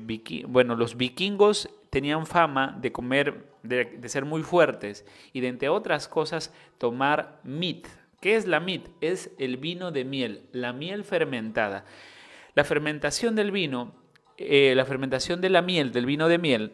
bueno, 0.49 0.75
los 0.75 0.97
vikingos 0.97 1.71
tenían 1.89 2.27
fama 2.27 2.77
de 2.81 2.91
comer, 2.91 3.45
de, 3.63 4.01
ser 4.09 4.25
muy 4.25 4.43
fuertes 4.43 5.07
y 5.33 5.41
de 5.41 5.49
entre 5.49 5.69
otras 5.69 6.09
cosas 6.09 6.53
tomar 6.79 7.39
meat, 7.45 7.87
¿Qué 8.21 8.37
es 8.37 8.47
la 8.47 8.61
MIT? 8.61 8.89
Es 9.01 9.31
el 9.39 9.57
vino 9.57 9.93
de 9.93 10.05
miel, 10.05 10.43
la 10.53 10.73
miel 10.73 11.05
fermentada. 11.05 11.87
La 12.55 12.65
fermentación 12.65 13.35
del 13.35 13.51
vino, 13.51 13.95
eh, 14.37 14.75
la 14.77 14.85
fermentación 14.85 15.41
de 15.41 15.49
la 15.49 15.63
miel, 15.63 15.93
del 15.93 16.05
vino 16.05 16.29
de 16.29 16.39
miel, 16.39 16.73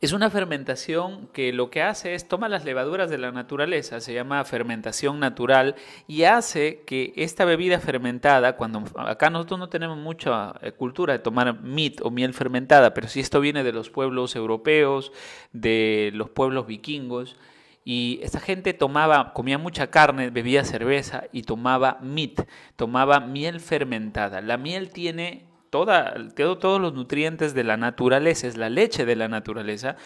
es 0.00 0.12
una 0.12 0.30
fermentación 0.30 1.28
que 1.32 1.52
lo 1.52 1.70
que 1.70 1.82
hace 1.82 2.14
es 2.14 2.26
toma 2.26 2.48
las 2.48 2.64
levaduras 2.64 3.10
de 3.10 3.18
la 3.18 3.32
naturaleza, 3.32 4.00
se 4.00 4.14
llama 4.14 4.44
fermentación 4.44 5.20
natural 5.20 5.76
y 6.06 6.24
hace 6.24 6.82
que 6.86 7.12
esta 7.16 7.44
bebida 7.44 7.80
fermentada, 7.80 8.56
cuando 8.56 8.82
acá 8.96 9.30
nosotros 9.30 9.60
no 9.60 9.68
tenemos 9.68 9.98
mucha 9.98 10.54
eh, 10.62 10.72
cultura 10.72 11.12
de 11.12 11.18
tomar 11.18 11.62
mit 11.62 12.00
o 12.02 12.10
miel 12.10 12.32
fermentada, 12.32 12.94
pero 12.94 13.08
si 13.08 13.20
esto 13.20 13.40
viene 13.40 13.62
de 13.62 13.72
los 13.72 13.90
pueblos 13.90 14.36
europeos, 14.36 15.12
de 15.52 16.10
los 16.14 16.30
pueblos 16.30 16.66
vikingos, 16.66 17.36
y 17.84 18.20
esta 18.22 18.40
gente 18.40 18.72
tomaba, 18.72 19.34
comía 19.34 19.58
mucha 19.58 19.88
carne, 19.90 20.30
bebía 20.30 20.64
cerveza 20.64 21.24
y 21.32 21.42
tomaba 21.42 21.98
mit, 22.00 22.40
tomaba 22.76 23.20
miel 23.20 23.60
fermentada. 23.60 24.40
La 24.40 24.56
miel 24.56 24.90
tiene 24.90 25.46
todos 25.70 26.80
los 26.80 26.94
nutrientes 26.94 27.52
de 27.52 27.64
la 27.64 27.76
naturaleza, 27.76 28.46
es 28.46 28.56
la 28.56 28.70
leche 28.70 29.04
de 29.04 29.16
la 29.16 29.28
naturaleza, 29.28 29.96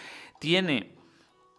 tiene 0.41 0.99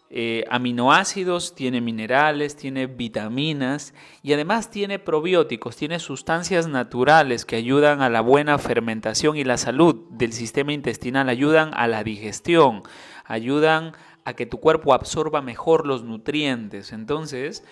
eh, 0.10 0.44
aminoácidos, 0.50 1.54
tiene 1.54 1.82
minerales, 1.82 2.56
tiene 2.56 2.88
vitaminas 2.88 3.94
y 4.24 4.34
además 4.34 4.72
tiene 4.72 4.98
probióticos, 4.98 5.76
tiene 5.76 6.00
sustancias 6.00 6.68
naturales 6.68 7.46
que 7.46 7.56
ayudan 7.56 8.02
a 8.02 8.10
la 8.10 8.22
buena 8.22 8.58
fermentación 8.58 9.38
y 9.38 9.44
la 9.44 9.58
salud 9.58 10.08
del 10.10 10.34
sistema 10.34 10.74
intestinal, 10.74 11.30
ayudan 11.30 11.70
a 11.76 11.88
la 11.88 12.04
digestión, 12.04 12.82
ayudan 13.24 13.94
a 14.26 14.34
que 14.34 14.46
tu 14.46 14.60
cuerpo 14.60 14.94
absorba 14.94 15.42
mejor 15.42 15.88
los 15.88 16.04
nutrientes. 16.04 16.92
Entonces, 16.92 17.64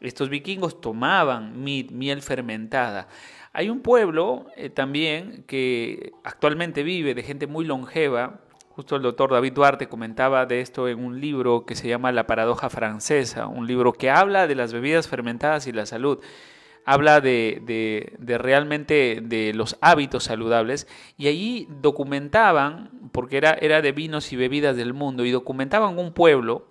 estos 0.00 0.28
vikingos 0.28 0.80
tomaban 0.80 1.62
miel 1.62 2.22
fermentada. 2.22 3.08
Hay 3.52 3.70
un 3.70 3.80
pueblo 3.80 4.46
eh, 4.56 4.70
también 4.70 5.44
que 5.46 6.12
actualmente 6.22 6.82
vive 6.82 7.14
de 7.14 7.22
gente 7.22 7.46
muy 7.46 7.64
longeva. 7.64 8.40
Justo 8.70 8.94
el 8.96 9.02
doctor 9.02 9.32
David 9.32 9.54
Duarte 9.54 9.88
comentaba 9.88 10.46
de 10.46 10.60
esto 10.60 10.86
en 10.86 11.04
un 11.04 11.20
libro 11.20 11.66
que 11.66 11.74
se 11.74 11.88
llama 11.88 12.12
La 12.12 12.26
paradoja 12.26 12.70
francesa, 12.70 13.48
un 13.48 13.66
libro 13.66 13.92
que 13.92 14.10
habla 14.10 14.46
de 14.46 14.54
las 14.54 14.72
bebidas 14.72 15.08
fermentadas 15.08 15.66
y 15.66 15.72
la 15.72 15.86
salud. 15.86 16.20
Habla 16.90 17.20
de, 17.20 18.16
realmente 18.18 19.20
de 19.22 19.52
los 19.52 19.76
hábitos 19.82 20.24
saludables 20.24 20.88
y 21.18 21.28
allí 21.28 21.68
documentaban, 21.82 23.10
porque 23.12 23.36
era, 23.36 23.52
era 23.52 23.82
de 23.82 23.92
vinos 23.92 24.32
y 24.32 24.36
bebidas 24.36 24.74
del 24.74 24.94
mundo, 24.94 25.26
y 25.26 25.30
documentaban 25.30 25.98
un 25.98 26.14
pueblo, 26.14 26.66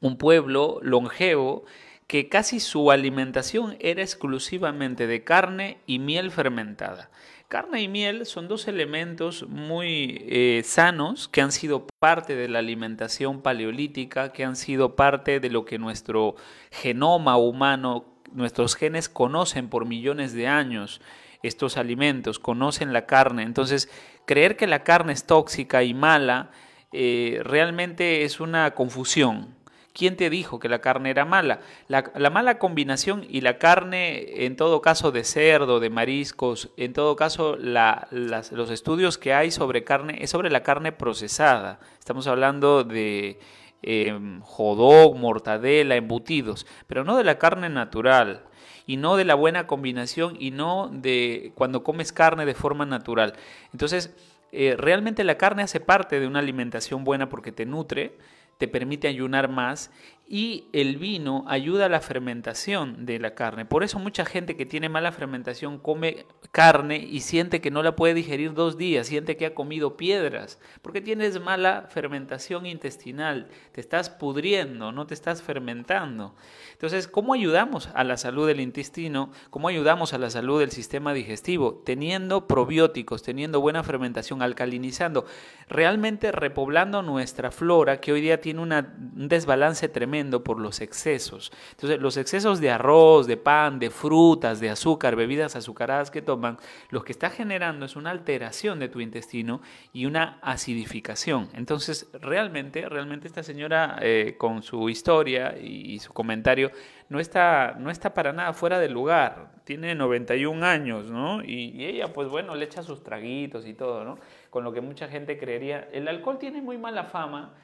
un 0.00 0.16
pueblo 0.16 0.78
longevo, 0.80 1.66
que 2.06 2.30
casi 2.30 2.58
su 2.58 2.90
alimentación 2.90 3.76
era 3.80 4.00
exclusivamente 4.00 5.06
de 5.06 5.24
carne 5.24 5.76
y 5.84 5.98
miel 5.98 6.30
fermentada. 6.30 7.10
Carne 7.48 7.82
y 7.82 7.88
miel 7.88 8.24
son 8.24 8.48
dos 8.48 8.66
elementos 8.66 9.46
muy 9.46 10.24
eh, 10.26 10.62
sanos 10.64 11.28
que 11.28 11.42
han 11.42 11.52
sido 11.52 11.86
parte 11.98 12.34
de 12.34 12.48
la 12.48 12.60
alimentación 12.60 13.42
paleolítica, 13.42 14.32
que 14.32 14.44
han 14.44 14.56
sido 14.56 14.96
parte 14.96 15.38
de 15.38 15.50
lo 15.50 15.66
que 15.66 15.78
nuestro 15.78 16.36
genoma 16.70 17.36
humano, 17.36 18.17
nuestros 18.32 18.74
genes 18.76 19.08
conocen 19.08 19.68
por 19.68 19.86
millones 19.86 20.32
de 20.32 20.48
años. 20.48 21.00
Estos 21.42 21.76
alimentos 21.76 22.38
conocen 22.38 22.92
la 22.92 23.06
carne. 23.06 23.42
Entonces, 23.42 23.90
creer 24.26 24.56
que 24.56 24.66
la 24.66 24.84
carne 24.84 25.12
es 25.12 25.24
tóxica 25.24 25.82
y 25.82 25.94
mala 25.94 26.50
eh, 26.92 27.40
realmente 27.44 28.24
es 28.24 28.40
una 28.40 28.74
confusión. 28.74 29.58
¿Quién 29.92 30.16
te 30.16 30.30
dijo 30.30 30.60
que 30.60 30.68
la 30.68 30.80
carne 30.80 31.10
era 31.10 31.24
mala? 31.24 31.58
La, 31.88 32.30
mala 32.30 32.58
combinación 32.58 33.26
y 33.28 33.40
la 33.40 33.58
carne, 33.58 34.44
en 34.44 34.54
todo 34.54 34.80
caso 34.80 35.10
de 35.10 35.24
cerdo, 35.24 35.80
de 35.80 35.90
mariscos, 35.90 36.70
en 36.76 36.92
todo 36.92 37.16
caso 37.16 37.56
los 37.56 38.70
estudios 38.70 39.18
que 39.18 39.34
hay 39.34 39.50
sobre 39.50 39.82
carne 39.82 40.18
es 40.20 40.30
sobre 40.30 40.50
la 40.50 40.62
carne 40.62 40.92
procesada. 40.92 41.80
Estamos 41.98 42.28
hablando 42.28 42.84
de 42.84 43.40
eh, 43.82 44.18
jodog, 44.42 45.16
mortadela, 45.16 45.96
embutidos, 45.96 46.66
pero 46.86 47.04
no 47.04 47.16
de 47.16 47.24
la 47.24 47.38
carne 47.38 47.68
natural 47.68 48.42
y 48.86 48.96
no 48.96 49.16
de 49.16 49.24
la 49.24 49.34
buena 49.34 49.66
combinación 49.66 50.36
y 50.38 50.50
no 50.50 50.88
de 50.92 51.52
cuando 51.54 51.84
comes 51.84 52.12
carne 52.12 52.46
de 52.46 52.54
forma 52.54 52.86
natural. 52.86 53.34
Entonces, 53.72 54.14
eh, 54.50 54.76
realmente 54.78 55.24
la 55.24 55.36
carne 55.36 55.62
hace 55.62 55.78
parte 55.78 56.20
de 56.20 56.26
una 56.26 56.38
alimentación 56.38 57.04
buena 57.04 57.28
porque 57.28 57.52
te 57.52 57.66
nutre, 57.66 58.16
te 58.58 58.68
permite 58.68 59.08
ayunar 59.08 59.48
más 59.48 59.90
y 60.30 60.68
el 60.74 60.98
vino 60.98 61.44
ayuda 61.48 61.86
a 61.86 61.88
la 61.88 62.00
fermentación 62.00 63.06
de 63.06 63.18
la 63.18 63.34
carne. 63.34 63.64
Por 63.64 63.82
eso 63.82 63.98
mucha 63.98 64.26
gente 64.26 64.56
que 64.56 64.66
tiene 64.66 64.90
mala 64.90 65.10
fermentación 65.10 65.78
come 65.78 66.26
carne 66.52 66.98
y 66.98 67.20
siente 67.20 67.62
que 67.62 67.70
no 67.70 67.82
la 67.82 67.96
puede 67.96 68.12
digerir 68.12 68.52
dos 68.52 68.76
días, 68.76 69.06
siente 69.06 69.38
que 69.38 69.46
ha 69.46 69.54
comido 69.54 69.96
piedras, 69.96 70.60
porque 70.82 71.00
tienes 71.00 71.40
mala 71.40 71.88
fermentación 71.88 72.66
intestinal, 72.66 73.48
te 73.72 73.80
estás 73.80 74.10
pudriendo, 74.10 74.92
no 74.92 75.06
te 75.06 75.14
estás 75.14 75.42
fermentando. 75.42 76.34
Entonces, 76.72 77.08
¿cómo 77.08 77.32
ayudamos 77.32 77.88
a 77.94 78.04
la 78.04 78.18
salud 78.18 78.46
del 78.46 78.60
intestino? 78.60 79.32
¿Cómo 79.48 79.68
ayudamos 79.68 80.12
a 80.12 80.18
la 80.18 80.28
salud 80.28 80.60
del 80.60 80.72
sistema 80.72 81.14
digestivo? 81.14 81.82
Teniendo 81.86 82.46
probióticos, 82.46 83.22
teniendo 83.22 83.62
buena 83.62 83.82
fermentación, 83.82 84.42
alcalinizando, 84.42 85.24
realmente 85.68 86.32
repoblando 86.32 87.02
nuestra 87.02 87.50
flora 87.50 88.00
que 88.00 88.12
hoy 88.12 88.20
día 88.20 88.40
tiene 88.42 88.47
un 88.56 89.28
desbalance 89.28 89.88
tremendo 89.88 90.44
por 90.44 90.60
los 90.60 90.80
excesos. 90.80 91.52
Entonces, 91.72 92.00
los 92.00 92.16
excesos 92.16 92.60
de 92.60 92.70
arroz, 92.70 93.26
de 93.26 93.36
pan, 93.36 93.78
de 93.78 93.90
frutas, 93.90 94.60
de 94.60 94.70
azúcar, 94.70 95.16
bebidas 95.16 95.56
azucaradas 95.56 96.10
que 96.10 96.22
toman, 96.22 96.58
lo 96.90 97.02
que 97.02 97.12
está 97.12 97.30
generando 97.30 97.84
es 97.84 97.96
una 97.96 98.10
alteración 98.10 98.78
de 98.78 98.88
tu 98.88 99.00
intestino 99.00 99.60
y 99.92 100.06
una 100.06 100.38
acidificación. 100.42 101.48
Entonces, 101.54 102.08
realmente, 102.20 102.88
realmente 102.88 103.26
esta 103.26 103.42
señora 103.42 103.98
eh, 104.00 104.36
con 104.38 104.62
su 104.62 104.88
historia 104.88 105.56
y, 105.58 105.98
su 105.98 106.12
comentario 106.12 106.70
no 107.08 107.18
está, 107.18 107.74
no 107.78 107.90
está 107.90 108.14
para 108.14 108.32
nada 108.32 108.52
fuera 108.52 108.78
del 108.78 108.92
lugar. 108.92 109.50
Tiene 109.64 109.94
91 109.94 110.64
años, 110.64 111.10
¿no? 111.10 111.42
Y, 111.42 111.70
y 111.70 111.86
ella, 111.86 112.12
pues 112.12 112.28
bueno, 112.28 112.54
le 112.54 112.66
echa 112.66 112.82
sus 112.82 113.02
traguitos 113.02 113.66
y 113.66 113.74
todo, 113.74 114.04
¿no? 114.04 114.18
Con 114.50 114.62
lo 114.62 114.72
que 114.72 114.80
mucha 114.80 115.08
gente 115.08 115.38
creería. 115.38 115.88
El 115.92 116.06
alcohol 116.06 116.38
tiene 116.38 116.62
muy 116.62 116.78
mala 116.78 117.04
fama 117.04 117.54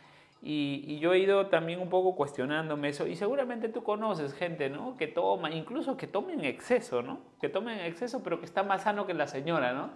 y, 0.46 0.98
yo 0.98 1.14
he 1.14 1.18
ido 1.20 1.46
también 1.46 1.80
un 1.80 1.88
poco 1.88 2.14
cuestionándome 2.14 2.90
eso. 2.90 3.06
Y 3.06 3.16
seguramente 3.16 3.70
tú 3.70 3.82
conoces 3.82 4.34
gente, 4.34 4.68
¿no? 4.68 4.96
Que 4.98 5.06
toma, 5.06 5.50
incluso 5.50 5.96
que 5.96 6.06
tome 6.06 6.34
en 6.34 6.44
exceso, 6.44 7.00
¿no? 7.00 7.20
Que 7.40 7.48
tome 7.48 7.72
en 7.72 7.86
exceso, 7.86 8.22
pero 8.22 8.38
que 8.38 8.44
está 8.44 8.62
más 8.62 8.82
sano 8.82 9.06
que 9.06 9.14
la 9.14 9.26
señora, 9.26 9.72
¿no? 9.72 9.90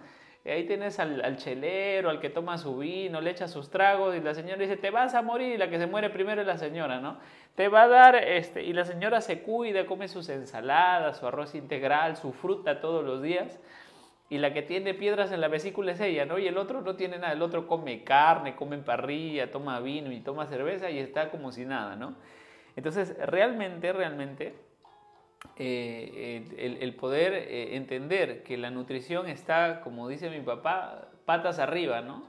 Ahí 0.45 0.65
tienes 0.65 0.99
al, 0.99 1.37
chelero, 1.37 2.09
al 2.09 2.19
que 2.19 2.29
toma 2.29 2.57
su 2.57 2.79
vino, 2.79 3.21
le 3.21 3.29
echa 3.29 3.47
sus 3.47 3.69
tragos 3.69 4.15
y 4.15 4.21
la 4.21 4.33
señora 4.33 4.57
dice, 4.57 4.77
te 4.77 4.89
vas 4.89 5.13
a 5.13 5.21
morir 5.21 5.59
la 5.59 5.69
que 5.69 5.77
se 5.77 5.85
muere 5.85 6.09
primero 6.09 6.41
es 6.41 6.47
la 6.47 6.57
señora, 6.57 6.99
¿no? 6.99 7.19
Te 7.55 7.67
va 7.67 7.83
a 7.83 7.87
dar, 7.87 8.15
este, 8.15 8.63
y 8.63 8.73
la 8.73 8.85
señora 8.85 9.21
se 9.21 9.41
cuida, 9.41 9.85
come 9.85 10.07
sus 10.07 10.29
ensaladas, 10.29 11.17
su 11.17 11.27
arroz 11.27 11.53
integral, 11.53 12.15
su 12.15 12.31
fruta 12.31 12.79
todos 12.79 13.05
los 13.05 13.21
días 13.21 13.59
y 14.29 14.37
la 14.37 14.53
que 14.53 14.61
tiene 14.61 14.93
piedras 14.93 15.31
en 15.31 15.41
la 15.41 15.47
vesícula 15.47 15.93
es 15.93 15.99
ella, 15.99 16.25
¿no? 16.25 16.37
Y 16.37 16.47
el 16.47 16.57
otro 16.57 16.81
no 16.81 16.95
tiene 16.95 17.17
nada, 17.17 17.33
el 17.33 17.41
otro 17.41 17.67
come 17.67 18.03
carne, 18.03 18.55
come 18.55 18.77
parrilla, 18.77 19.51
toma 19.51 19.79
vino 19.79 20.11
y 20.11 20.19
toma 20.19 20.45
cerveza 20.45 20.91
y 20.91 20.99
está 20.99 21.31
como 21.31 21.51
si 21.51 21.65
nada, 21.65 21.95
¿no? 21.95 22.15
Entonces, 22.75 23.17
realmente, 23.25 23.91
realmente, 23.91 24.53
eh, 25.55 26.77
el, 26.79 26.93
poder 26.95 27.33
eh, 27.33 27.75
entender 27.75 28.43
que 28.43 28.57
la 28.57 28.69
nutrición 28.69 29.27
está, 29.27 29.81
como 29.81 30.07
dice 30.07 30.29
mi 30.29 30.41
papá, 30.41 31.09
patas 31.25 31.57
arriba, 31.57 32.01
¿no? 32.01 32.23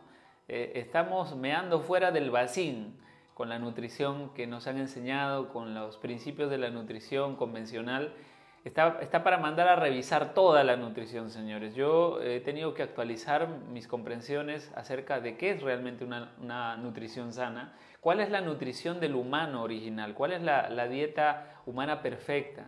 Eh, 0.48 0.72
estamos 0.76 1.36
meando 1.36 1.80
fuera 1.80 2.10
del 2.12 2.30
vacín 2.30 2.98
con 3.34 3.48
la 3.50 3.58
nutrición 3.58 4.32
que 4.34 4.46
nos 4.46 4.66
han 4.66 4.78
enseñado, 4.78 5.50
con 5.50 5.74
los 5.74 5.98
principios 5.98 6.50
de 6.50 6.58
la 6.58 6.70
nutrición 6.70 7.36
convencional 7.36 8.14
Está, 8.62 9.24
para 9.24 9.38
mandar 9.38 9.68
a 9.68 9.76
revisar 9.76 10.34
toda 10.34 10.62
la 10.64 10.76
nutrición, 10.76 11.30
señores. 11.30 11.74
Yo 11.74 12.20
he 12.20 12.40
tenido 12.40 12.74
que 12.74 12.82
actualizar 12.82 13.48
mis 13.48 13.88
comprensiones 13.88 14.70
acerca 14.76 15.18
de 15.18 15.38
qué 15.38 15.52
es 15.52 15.62
realmente 15.62 16.04
una, 16.04 16.76
nutrición 16.76 17.32
sana, 17.32 17.74
cuál 18.02 18.20
es 18.20 18.28
la 18.30 18.42
nutrición 18.42 19.00
del 19.00 19.14
humano 19.14 19.62
original, 19.62 20.12
cuál 20.12 20.32
es 20.32 20.42
la, 20.42 20.68
la, 20.68 20.88
dieta 20.88 21.62
humana 21.64 22.02
perfecta. 22.02 22.66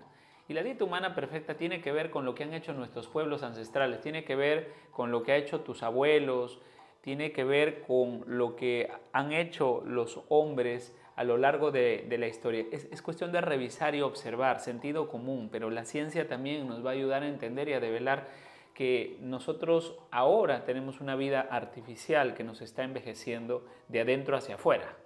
Y 0.49 0.55
la 0.55 0.63
dieta 0.63 0.85
humana 0.85 1.15
perfecta 1.15 1.59
tiene 1.59 1.83
que 1.83 1.93
ver 1.93 2.11
con 2.11 2.25
lo 2.25 2.35
que 2.35 2.45
han 2.45 2.55
hecho 2.55 2.73
nuestros 2.73 3.09
pueblos 3.09 3.43
ancestrales, 3.43 4.01
tiene 4.01 4.25
que 4.25 4.35
ver 4.35 4.73
con 4.93 5.11
lo 5.11 5.23
que 5.23 5.33
han 5.33 5.41
hecho 5.41 5.61
tus 5.61 5.83
abuelos, 5.83 6.59
tiene 7.03 7.33
que 7.33 7.45
ver 7.45 7.83
con 7.83 8.25
lo 8.27 8.57
que 8.57 8.91
han 9.13 9.33
hecho 9.33 9.83
los 9.85 10.23
hombres 10.31 10.97
a 11.23 11.25
lo 11.25 11.39
largo 11.39 11.71
de, 11.71 12.05
la 12.19 12.27
historia. 12.27 12.65
Es, 12.73 13.01
cuestión 13.01 13.31
de 13.31 13.41
revisar 13.41 13.95
y 13.95 14.01
observar, 14.01 14.59
sentido 14.59 15.09
común, 15.09 15.51
pero 15.53 15.71
la 15.71 15.85
ciencia 15.85 16.27
también 16.27 16.67
nos 16.67 16.85
va 16.85 16.91
a 16.91 16.95
ayudar 16.95 17.23
a 17.23 17.29
entender 17.29 17.69
y 17.69 17.75
a 17.75 17.81
develar 17.81 18.27
que 18.75 19.19
nosotros 19.21 19.97
ahora 20.11 20.65
tenemos 20.65 21.01
una 21.01 21.15
vida 21.15 21.41
artificial 21.49 22.35
que 22.35 22.43
nos 22.43 22.61
está 22.61 22.83
envejeciendo 22.83 23.65
de 23.87 24.01
adentro 24.01 24.37
hacia 24.37 24.57
afuera. 24.57 24.97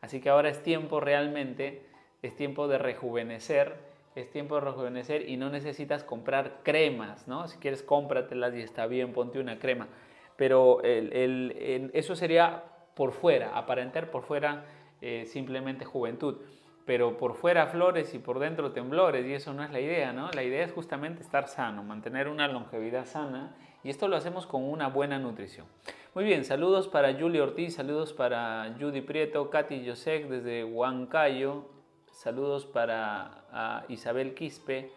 Así 0.00 0.22
que 0.22 0.30
ahora 0.30 0.48
es 0.48 0.62
tiempo 0.62 0.98
realmente, 0.98 1.82
es 2.22 2.34
tiempo 2.34 2.68
de 2.68 2.78
rejuvenecer 2.78 3.74
es 4.14 4.30
tiempo 4.30 4.54
de 4.54 4.62
rejuvenecer 4.62 5.28
y 5.28 5.36
no 5.36 5.50
necesitas 5.50 6.02
comprar 6.02 6.60
cremas, 6.62 7.28
¿no? 7.28 7.48
Si 7.48 7.58
quieres 7.58 7.82
cómpratelas 7.82 8.54
y 8.54 8.62
está 8.62 8.86
bien, 8.86 9.12
ponte 9.12 9.38
una 9.38 9.58
crema. 9.58 9.88
Pero 10.36 10.80
eso 10.82 12.16
sería 12.16 12.64
por 12.94 13.12
fuera, 13.12 13.58
aparentar 13.58 14.10
por 14.10 14.22
fuera 14.22 14.64
eh, 15.00 15.24
simplemente 15.26 15.84
juventud. 15.84 16.36
Pero 16.84 17.16
por 17.18 17.34
fuera 17.34 17.66
flores 17.66 18.14
y 18.14 18.18
por 18.18 18.38
dentro 18.38 18.70
temblores 18.72 19.26
y 19.26 19.32
eso 19.32 19.52
no 19.52 19.64
es 19.64 19.70
la 19.72 19.80
idea, 19.80 20.12
¿no? 20.12 20.30
La 20.30 20.44
idea 20.44 20.64
es 20.64 20.72
justamente 20.72 21.22
estar 21.22 21.48
sano, 21.48 21.82
mantener 21.82 22.28
una 22.28 22.46
longevidad 22.46 23.06
sana 23.06 23.56
y 23.82 23.90
esto 23.90 24.06
lo 24.08 24.16
hacemos 24.16 24.46
con 24.46 24.62
una 24.62 24.88
buena 24.88 25.18
nutrición. 25.18 25.66
Muy 26.14 26.24
bien, 26.24 26.44
saludos 26.44 26.88
para 26.88 27.12
Julie 27.12 27.42
Ortiz, 27.42 27.74
saludos 27.74 28.12
para 28.12 28.74
Judy 28.80 29.02
Prieto, 29.02 29.50
Katy 29.50 29.86
Josek 29.86 30.28
desde 30.28 30.64
Huancayo, 30.64 31.68
saludos 32.10 32.64
para 32.64 33.84
Isabel 33.88 34.34
Quispe, 34.34 34.90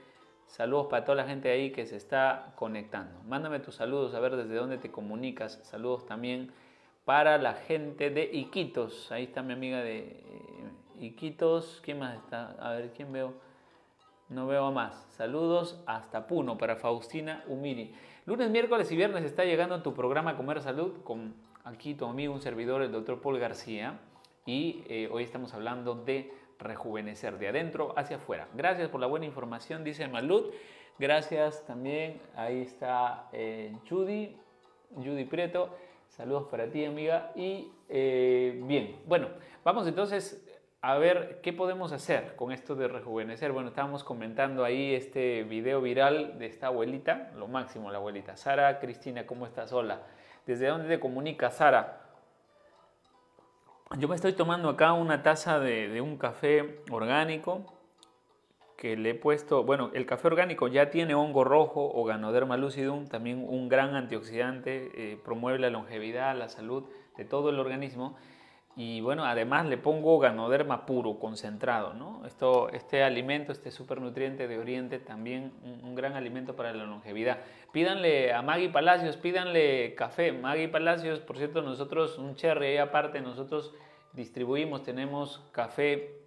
saludos 0.45 0.87
para 0.87 1.03
toda 1.03 1.15
la 1.17 1.25
gente 1.25 1.51
ahí 1.51 1.71
que 1.71 1.85
se 1.85 1.97
está 1.97 2.53
conectando. 2.55 3.21
Mándame 3.23 3.59
tus 3.59 3.75
saludos, 3.75 4.13
a 4.13 4.19
ver 4.19 4.37
desde 4.37 4.55
dónde 4.55 4.77
te 4.77 4.91
comunicas. 4.91 5.59
Saludos 5.63 6.05
también 6.05 6.51
para 7.09 7.39
la 7.39 7.55
gente 7.55 8.11
de 8.11 8.29
Iquitos. 8.31 9.11
Ahí 9.11 9.23
está 9.23 9.41
mi 9.41 9.53
amiga 9.53 9.81
de 9.81 9.97
eh, 9.97 10.19
Iquitos. 10.99 11.81
¿Quién 11.83 11.97
más 11.97 12.15
está? 12.15 12.55
A 12.59 12.73
ver, 12.73 12.91
¿quién 12.95 13.11
veo? 13.11 13.33
No 14.27 14.45
veo 14.45 14.65
a 14.65 14.69
más. 14.69 15.07
Saludos 15.17 15.81
hasta 15.87 16.27
Puno 16.27 16.59
para 16.59 16.75
Faustina 16.75 17.43
Umiri. 17.47 17.95
Lunes, 18.27 18.51
miércoles 18.51 18.91
y 18.91 18.95
viernes 18.95 19.23
está 19.23 19.43
llegando 19.43 19.81
tu 19.81 19.95
programa 19.95 20.37
Comer 20.37 20.61
Salud 20.61 21.01
con 21.03 21.33
aquí 21.63 21.95
tu 21.95 22.05
amigo, 22.05 22.31
un 22.31 22.41
servidor, 22.41 22.83
el 22.83 22.91
doctor 22.91 23.19
Paul 23.19 23.39
García. 23.39 23.97
Y 24.45 24.83
eh, 24.87 25.09
hoy 25.11 25.23
estamos 25.23 25.55
hablando 25.55 25.95
de 25.95 26.31
rejuvenecer 26.59 27.39
de 27.39 27.47
adentro 27.47 27.95
hacia 27.97 28.17
afuera. 28.17 28.47
Gracias 28.53 28.87
por 28.87 29.01
la 29.01 29.07
buena 29.07 29.25
información, 29.25 29.83
dice 29.83 30.07
Malud. 30.07 30.51
Gracias 30.99 31.65
también, 31.65 32.21
ahí 32.35 32.61
está 32.61 33.29
eh, 33.33 33.75
Judy, 33.89 34.37
Judy 34.93 35.25
Prieto. 35.25 35.75
Saludos 36.09 36.47
para 36.51 36.69
ti, 36.69 36.83
amiga. 36.83 37.31
Y 37.35 37.71
eh, 37.87 38.59
bien, 38.65 38.99
bueno, 39.05 39.29
vamos 39.63 39.87
entonces 39.87 40.45
a 40.81 40.97
ver 40.97 41.39
qué 41.41 41.53
podemos 41.53 41.91
hacer 41.91 42.35
con 42.35 42.51
esto 42.51 42.75
de 42.75 42.87
rejuvenecer. 42.87 43.51
Bueno, 43.51 43.69
estábamos 43.69 44.03
comentando 44.03 44.63
ahí 44.63 44.93
este 44.93 45.43
video 45.43 45.81
viral 45.81 46.37
de 46.39 46.47
esta 46.47 46.67
abuelita, 46.67 47.31
lo 47.35 47.47
máximo 47.47 47.91
la 47.91 47.97
abuelita. 47.97 48.37
Sara, 48.37 48.79
Cristina, 48.79 49.25
¿cómo 49.25 49.45
estás? 49.45 49.71
Hola. 49.71 50.01
¿Desde 50.45 50.67
dónde 50.67 50.87
te 50.87 50.99
comunica 50.99 51.51
Sara? 51.51 52.01
Yo 53.97 54.07
me 54.07 54.15
estoy 54.15 54.33
tomando 54.33 54.69
acá 54.69 54.93
una 54.93 55.23
taza 55.23 55.59
de, 55.59 55.99
un 56.01 56.17
café 56.17 56.81
orgánico 56.91 57.65
que 58.79 58.95
le 58.95 59.09
he 59.09 59.13
puesto, 59.13 59.65
bueno, 59.65 59.91
el 59.93 60.05
café 60.05 60.27
orgánico 60.27 60.69
ya 60.69 60.89
tiene 60.89 61.13
hongo 61.13 61.43
rojo 61.43 61.91
o 61.93 62.05
Ganoderma 62.05 62.55
lucidum, 62.55 63.07
también 63.07 63.45
un 63.45 63.67
gran 63.67 63.93
antioxidante, 63.93 64.89
eh, 64.95 65.17
promueve 65.21 65.59
la 65.59 65.69
longevidad, 65.69 66.33
la 66.37 66.47
salud 66.47 66.85
de 67.17 67.25
todo 67.25 67.49
el 67.49 67.59
organismo. 67.59 68.15
Y 68.77 69.01
bueno, 69.01 69.25
además 69.25 69.65
le 69.65 69.75
pongo 69.75 70.17
Ganoderma 70.19 70.85
puro, 70.85 71.19
concentrado, 71.19 71.93
¿no? 71.93 72.25
Esto, 72.25 72.69
este 72.69 73.03
alimento, 73.03 73.51
este 73.51 73.69
supernutriente 73.69 74.47
de 74.47 74.57
Oriente, 74.57 74.99
también 74.99 75.51
un, 75.61 75.83
un, 75.83 75.93
gran 75.93 76.13
alimento 76.13 76.55
para 76.55 76.73
la 76.73 76.85
longevidad. 76.85 77.39
Pídanle 77.73 78.31
a 78.31 78.41
Maggie 78.41 78.69
Palacios, 78.69 79.17
pídanle 79.17 79.93
café. 79.95 80.31
Maggie 80.31 80.69
Palacios, 80.69 81.19
por 81.19 81.37
cierto, 81.37 81.61
nosotros, 81.61 82.17
un 82.17 82.35
cherry 82.35 82.77
aparte, 82.77 83.19
nosotros 83.19 83.73
distribuimos, 84.13 84.83
tenemos 84.83 85.43
café 85.51 86.18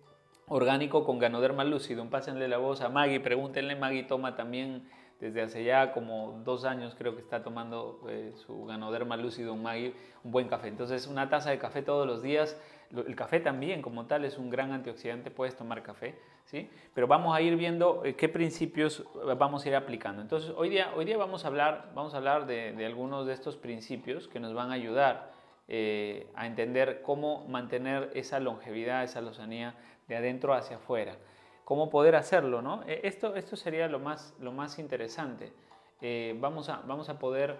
orgánico 0.52 1.04
con 1.04 1.18
Ganoderma 1.18 1.64
lucidum. 1.64 2.10
Pásenle 2.10 2.46
la 2.46 2.58
voz 2.58 2.82
a 2.82 2.90
Maggie, 2.90 3.20
pregúntenle, 3.20 3.74
Maggie 3.74 4.02
toma 4.02 4.36
también 4.36 4.86
desde 5.18 5.40
hace 5.40 5.64
ya 5.64 5.92
como 5.92 6.42
dos 6.44 6.64
años 6.64 6.94
creo 6.98 7.14
que 7.14 7.22
está 7.22 7.42
tomando 7.42 8.00
eh, 8.08 8.32
su 8.34 8.66
Ganoderma 8.66 9.16
lucidum 9.16 9.62
Maggie, 9.62 9.94
un 10.24 10.30
buen 10.30 10.48
café. 10.48 10.68
Entonces 10.68 11.06
una 11.06 11.30
taza 11.30 11.50
de 11.50 11.58
café 11.58 11.80
todos 11.80 12.06
los 12.06 12.22
días. 12.22 12.60
El 12.90 13.16
café 13.16 13.40
también 13.40 13.80
como 13.80 14.04
tal 14.04 14.26
es 14.26 14.36
un 14.36 14.50
gran 14.50 14.72
antioxidante, 14.72 15.30
puedes 15.30 15.56
tomar 15.56 15.82
café, 15.82 16.14
¿sí? 16.44 16.68
Pero 16.92 17.06
vamos 17.06 17.34
a 17.34 17.40
ir 17.40 17.56
viendo 17.56 18.02
eh, 18.04 18.16
qué 18.16 18.28
principios 18.28 19.04
vamos 19.38 19.64
a 19.64 19.68
ir 19.68 19.74
aplicando. 19.74 20.20
Entonces 20.20 20.52
hoy 20.54 20.68
día, 20.68 20.92
hoy 20.94 21.06
día 21.06 21.16
vamos 21.16 21.46
a 21.46 21.48
hablar, 21.48 21.92
vamos 21.94 22.12
a 22.12 22.18
hablar 22.18 22.44
de, 22.44 22.74
de 22.74 22.84
algunos 22.84 23.26
de 23.26 23.32
estos 23.32 23.56
principios 23.56 24.28
que 24.28 24.40
nos 24.40 24.52
van 24.52 24.70
a 24.70 24.74
ayudar 24.74 25.32
eh, 25.68 26.26
a 26.34 26.46
entender 26.46 27.00
cómo 27.00 27.46
mantener 27.48 28.10
esa 28.14 28.40
longevidad, 28.40 29.04
esa 29.04 29.22
lozanía 29.22 29.74
de 30.12 30.18
adentro 30.18 30.54
hacia 30.54 30.76
afuera. 30.76 31.16
Cómo 31.64 31.90
poder 31.90 32.14
hacerlo, 32.16 32.60
¿no? 32.60 32.82
Eh, 32.86 33.00
esto, 33.04 33.34
esto 33.34 33.56
sería 33.56 33.88
lo 33.88 33.98
más, 33.98 34.34
lo 34.40 34.52
más 34.52 34.78
interesante. 34.78 35.52
Eh, 36.00 36.36
vamos, 36.38 36.68
a, 36.68 36.82
vamos 36.86 37.08
a 37.08 37.18
poder 37.18 37.56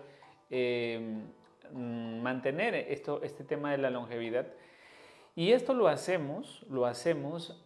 mm, 0.50 2.20
mantener 2.20 2.74
esto, 2.74 3.22
este 3.22 3.44
tema 3.44 3.72
de 3.72 3.78
la 3.78 3.90
longevidad. 3.90 4.46
Y 5.34 5.52
esto 5.52 5.72
lo 5.72 5.88
hacemos, 5.88 6.64
lo 6.68 6.84
hacemos 6.84 7.64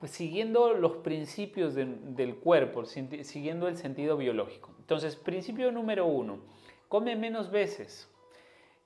pues, 0.00 0.10
siguiendo 0.10 0.74
los 0.74 0.96
principios 0.96 1.74
del 1.74 2.36
cuerpo, 2.36 2.84
siguiendo 2.84 3.68
el 3.68 3.76
sentido 3.76 4.16
biológico. 4.16 4.74
Entonces, 4.80 5.14
principio 5.14 5.70
número 5.70 6.06
uno, 6.06 6.40
come 6.88 7.14
menos 7.14 7.50
veces. 7.50 8.10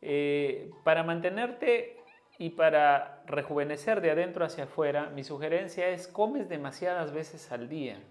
Eh, 0.03 0.71
para 0.83 1.03
mantenerte 1.03 2.00
y 2.41 2.49
para 2.49 3.23
rejuvenecer 3.27 4.01
de 4.01 4.11
adentro 4.11 4.47
hacia 4.47 4.65
afuera, 4.65 5.11
mi 5.11 5.25
sugerencia 5.25 5.91
es 5.91 6.09
comes 6.09 6.49
demasiadas 6.49 7.13
veces 7.13 7.53
al 7.53 7.69
día. 7.69 8.03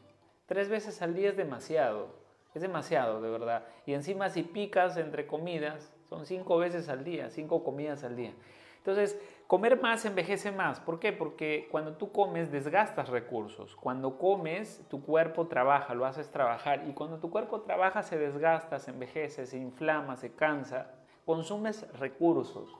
Tres 0.46 0.70
veces 0.70 1.02
al 1.02 1.16
día 1.16 1.30
es 1.30 1.36
demasiado, 1.36 2.14
es 2.54 2.62
demasiado 2.62 3.24
de 3.24 3.30
verdad. 3.32 3.64
Y 3.88 3.94
encima 3.94 4.30
si 4.30 4.44
picas 4.44 4.98
entre 4.98 5.26
comidas, 5.26 5.92
son 6.08 6.28
cinco 6.28 6.60
veces 6.60 6.90
al 6.90 7.04
día, 7.04 7.32
cinco 7.32 7.64
comidas 7.64 8.04
al 8.04 8.16
día. 8.16 8.32
Entonces, 8.78 9.20
comer 9.48 9.82
más 9.82 10.06
envejece 10.06 10.52
más. 10.52 10.80
¿Por 10.80 11.00
qué? 11.00 11.12
Porque 11.12 11.68
cuando 11.72 11.94
tú 11.94 12.12
comes 12.12 12.52
desgastas 12.52 13.10
recursos. 13.10 13.76
Cuando 13.78 14.20
comes, 14.20 14.86
tu 14.92 15.04
cuerpo 15.04 15.48
trabaja, 15.48 15.96
lo 15.96 16.06
haces 16.06 16.30
trabajar. 16.30 16.88
Y 16.88 16.94
cuando 16.94 17.18
tu 17.18 17.32
cuerpo 17.32 17.62
trabaja, 17.62 18.04
se 18.04 18.20
desgasta, 18.20 18.78
se 18.78 18.92
envejece, 18.92 19.48
se 19.48 19.58
inflama, 19.58 20.18
se 20.18 20.36
cansa 20.36 20.92
consumes 21.30 21.86
recursos. 22.00 22.76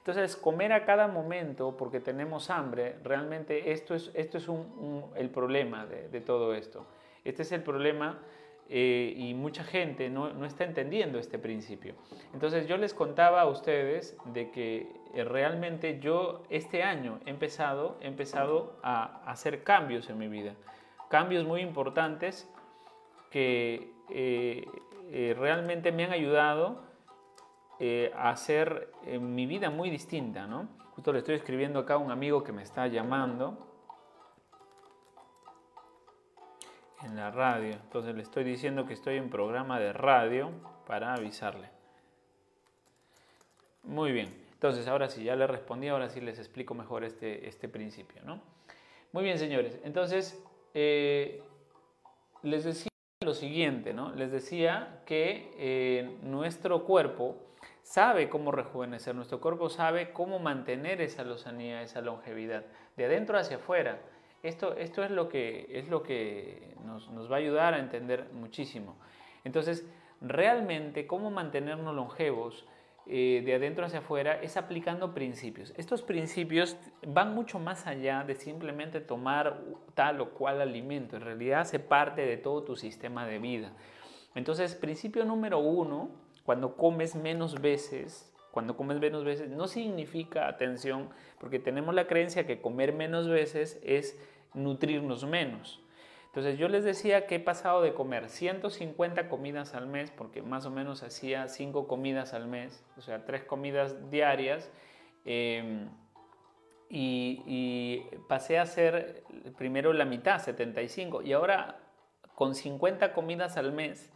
Entonces, 0.00 0.34
comer 0.34 0.72
a 0.72 0.86
cada 0.86 1.08
momento 1.08 1.76
porque 1.76 2.00
tenemos 2.00 2.48
hambre, 2.48 2.96
realmente 3.04 3.72
esto 3.72 3.94
es, 3.94 4.10
esto 4.14 4.38
es 4.38 4.48
el 5.14 5.28
problema 5.28 5.84
de, 5.84 6.20
todo 6.22 6.54
esto. 6.54 6.86
Este 7.22 7.42
es 7.42 7.52
el 7.52 7.62
problema 7.62 8.18
eh, 8.70 9.12
y 9.14 9.34
mucha 9.34 9.62
gente 9.62 10.08
no, 10.08 10.32
no, 10.32 10.46
está 10.46 10.64
entendiendo 10.64 11.18
este 11.18 11.38
principio. 11.38 11.96
Entonces, 12.32 12.66
yo 12.66 12.78
les 12.78 12.94
contaba 12.94 13.42
a 13.42 13.46
ustedes 13.46 14.16
de 14.24 14.50
que 14.50 14.90
eh, 15.14 15.22
realmente 15.22 16.00
yo 16.00 16.44
este 16.48 16.82
año 16.82 17.20
he 17.26 17.30
empezado, 17.30 17.98
he 18.00 18.06
empezado 18.06 18.78
a 18.82 19.22
hacer 19.30 19.64
cambios 19.64 20.08
en 20.08 20.16
mi 20.16 20.28
vida. 20.28 20.54
Cambios 21.10 21.44
muy 21.44 21.60
importantes 21.60 22.48
que 23.30 23.92
eh, 24.08 24.64
realmente 25.38 25.92
me 25.92 26.04
han 26.04 26.12
ayudado 26.12 26.89
eh, 27.82 28.12
hacer 28.14 28.92
eh, 29.06 29.18
mi 29.18 29.46
vida 29.46 29.70
muy 29.70 29.88
distinta, 29.88 30.46
¿no? 30.46 30.68
Justo 30.94 31.14
le 31.14 31.20
estoy 31.20 31.36
escribiendo 31.36 31.78
acá 31.78 31.94
a 31.94 31.96
un 31.96 32.10
amigo 32.10 32.44
que 32.44 32.52
me 32.52 32.62
está 32.62 32.86
llamando 32.88 33.56
en 37.02 37.16
la 37.16 37.30
radio. 37.30 37.72
Entonces 37.72 38.14
le 38.14 38.20
estoy 38.20 38.44
diciendo 38.44 38.84
que 38.84 38.92
estoy 38.92 39.16
en 39.16 39.30
programa 39.30 39.80
de 39.80 39.94
radio 39.94 40.50
para 40.86 41.14
avisarle. 41.14 41.70
Muy 43.84 44.12
bien. 44.12 44.28
Entonces 44.52 44.86
ahora 44.86 45.08
sí, 45.08 45.24
ya 45.24 45.34
le 45.34 45.46
respondí, 45.46 45.88
ahora 45.88 46.10
sí 46.10 46.20
les 46.20 46.38
explico 46.38 46.74
mejor 46.74 47.02
este, 47.02 47.48
este 47.48 47.66
principio, 47.66 48.20
¿no? 48.26 48.42
Muy 49.12 49.24
bien, 49.24 49.38
señores. 49.38 49.80
Entonces, 49.84 50.38
eh, 50.74 51.42
les 52.42 52.64
decía 52.64 52.90
lo 53.24 53.32
siguiente, 53.32 53.94
¿no? 53.94 54.14
Les 54.14 54.30
decía 54.30 55.00
que 55.06 56.18
nuestro 56.22 56.84
cuerpo 56.84 57.46
sabe 57.82 58.28
cómo 58.28 58.52
rejuvenecer, 58.52 59.14
nuestro 59.14 59.40
cuerpo 59.40 59.68
sabe 59.68 60.12
cómo 60.12 60.38
mantener 60.38 61.00
esa 61.00 61.24
lozanía, 61.24 61.82
esa 61.82 62.00
longevidad, 62.00 62.64
de 62.96 63.04
adentro 63.04 63.38
hacia 63.38 63.56
afuera. 63.56 64.00
Esto, 64.42 64.74
esto 64.76 65.02
es 65.02 65.10
lo 65.10 65.28
que, 65.28 65.66
es 65.70 65.88
lo 65.88 66.02
que 66.02 66.74
nos, 66.84 67.10
nos 67.10 67.30
va 67.30 67.36
a 67.36 67.38
ayudar 67.40 67.74
a 67.74 67.78
entender 67.78 68.30
muchísimo. 68.32 68.96
Entonces, 69.44 69.86
realmente, 70.20 71.06
cómo 71.06 71.30
mantenernos 71.30 71.94
longevos 71.94 72.66
eh, 73.06 73.42
de 73.44 73.54
adentro 73.54 73.86
hacia 73.86 74.00
afuera 74.00 74.40
es 74.40 74.56
aplicando 74.56 75.14
principios. 75.14 75.72
Estos 75.76 76.02
principios 76.02 76.76
van 77.06 77.34
mucho 77.34 77.58
más 77.58 77.86
allá 77.86 78.22
de 78.24 78.34
simplemente 78.34 79.00
tomar 79.00 79.62
tal 79.94 80.20
o 80.20 80.30
cual 80.30 80.60
alimento. 80.60 81.16
En 81.16 81.22
realidad 81.22 81.62
hace 81.62 81.80
parte 81.80 82.24
de 82.24 82.36
todo 82.36 82.62
tu 82.62 82.76
sistema 82.76 83.26
de 83.26 83.38
vida. 83.38 83.72
Entonces, 84.34 84.74
principio 84.76 85.24
número 85.24 85.58
uno 85.58 86.10
cuando 86.50 86.76
comes 86.76 87.14
menos 87.14 87.60
veces, 87.60 88.34
cuando 88.50 88.76
comes 88.76 88.98
menos 88.98 89.22
veces, 89.22 89.50
no 89.50 89.68
significa, 89.68 90.48
atención, 90.48 91.08
porque 91.38 91.60
tenemos 91.60 91.94
la 91.94 92.08
creencia 92.08 92.44
que 92.44 92.60
comer 92.60 92.92
menos 92.92 93.28
veces 93.28 93.78
es 93.84 94.20
nutrirnos 94.52 95.24
menos. 95.24 95.80
Entonces 96.26 96.58
yo 96.58 96.66
les 96.66 96.82
decía 96.82 97.28
que 97.28 97.36
he 97.36 97.38
pasado 97.38 97.82
de 97.82 97.94
comer 97.94 98.28
150 98.28 99.28
comidas 99.28 99.76
al 99.76 99.86
mes, 99.86 100.10
porque 100.10 100.42
más 100.42 100.66
o 100.66 100.72
menos 100.72 101.04
hacía 101.04 101.46
5 101.46 101.86
comidas 101.86 102.34
al 102.34 102.48
mes, 102.48 102.84
o 102.96 103.00
sea, 103.00 103.24
3 103.24 103.44
comidas 103.44 104.10
diarias, 104.10 104.72
em, 105.24 105.88
y, 106.88 107.44
y, 107.46 108.08
pasé 108.28 108.58
a 108.58 108.62
hacer 108.62 109.22
primero 109.56 109.92
la 109.92 110.04
mitad, 110.04 110.40
75, 110.40 111.22
y 111.22 111.32
ahora 111.32 111.78
con 112.34 112.56
50 112.56 113.12
comidas 113.12 113.56
al 113.56 113.70
mes, 113.70 114.10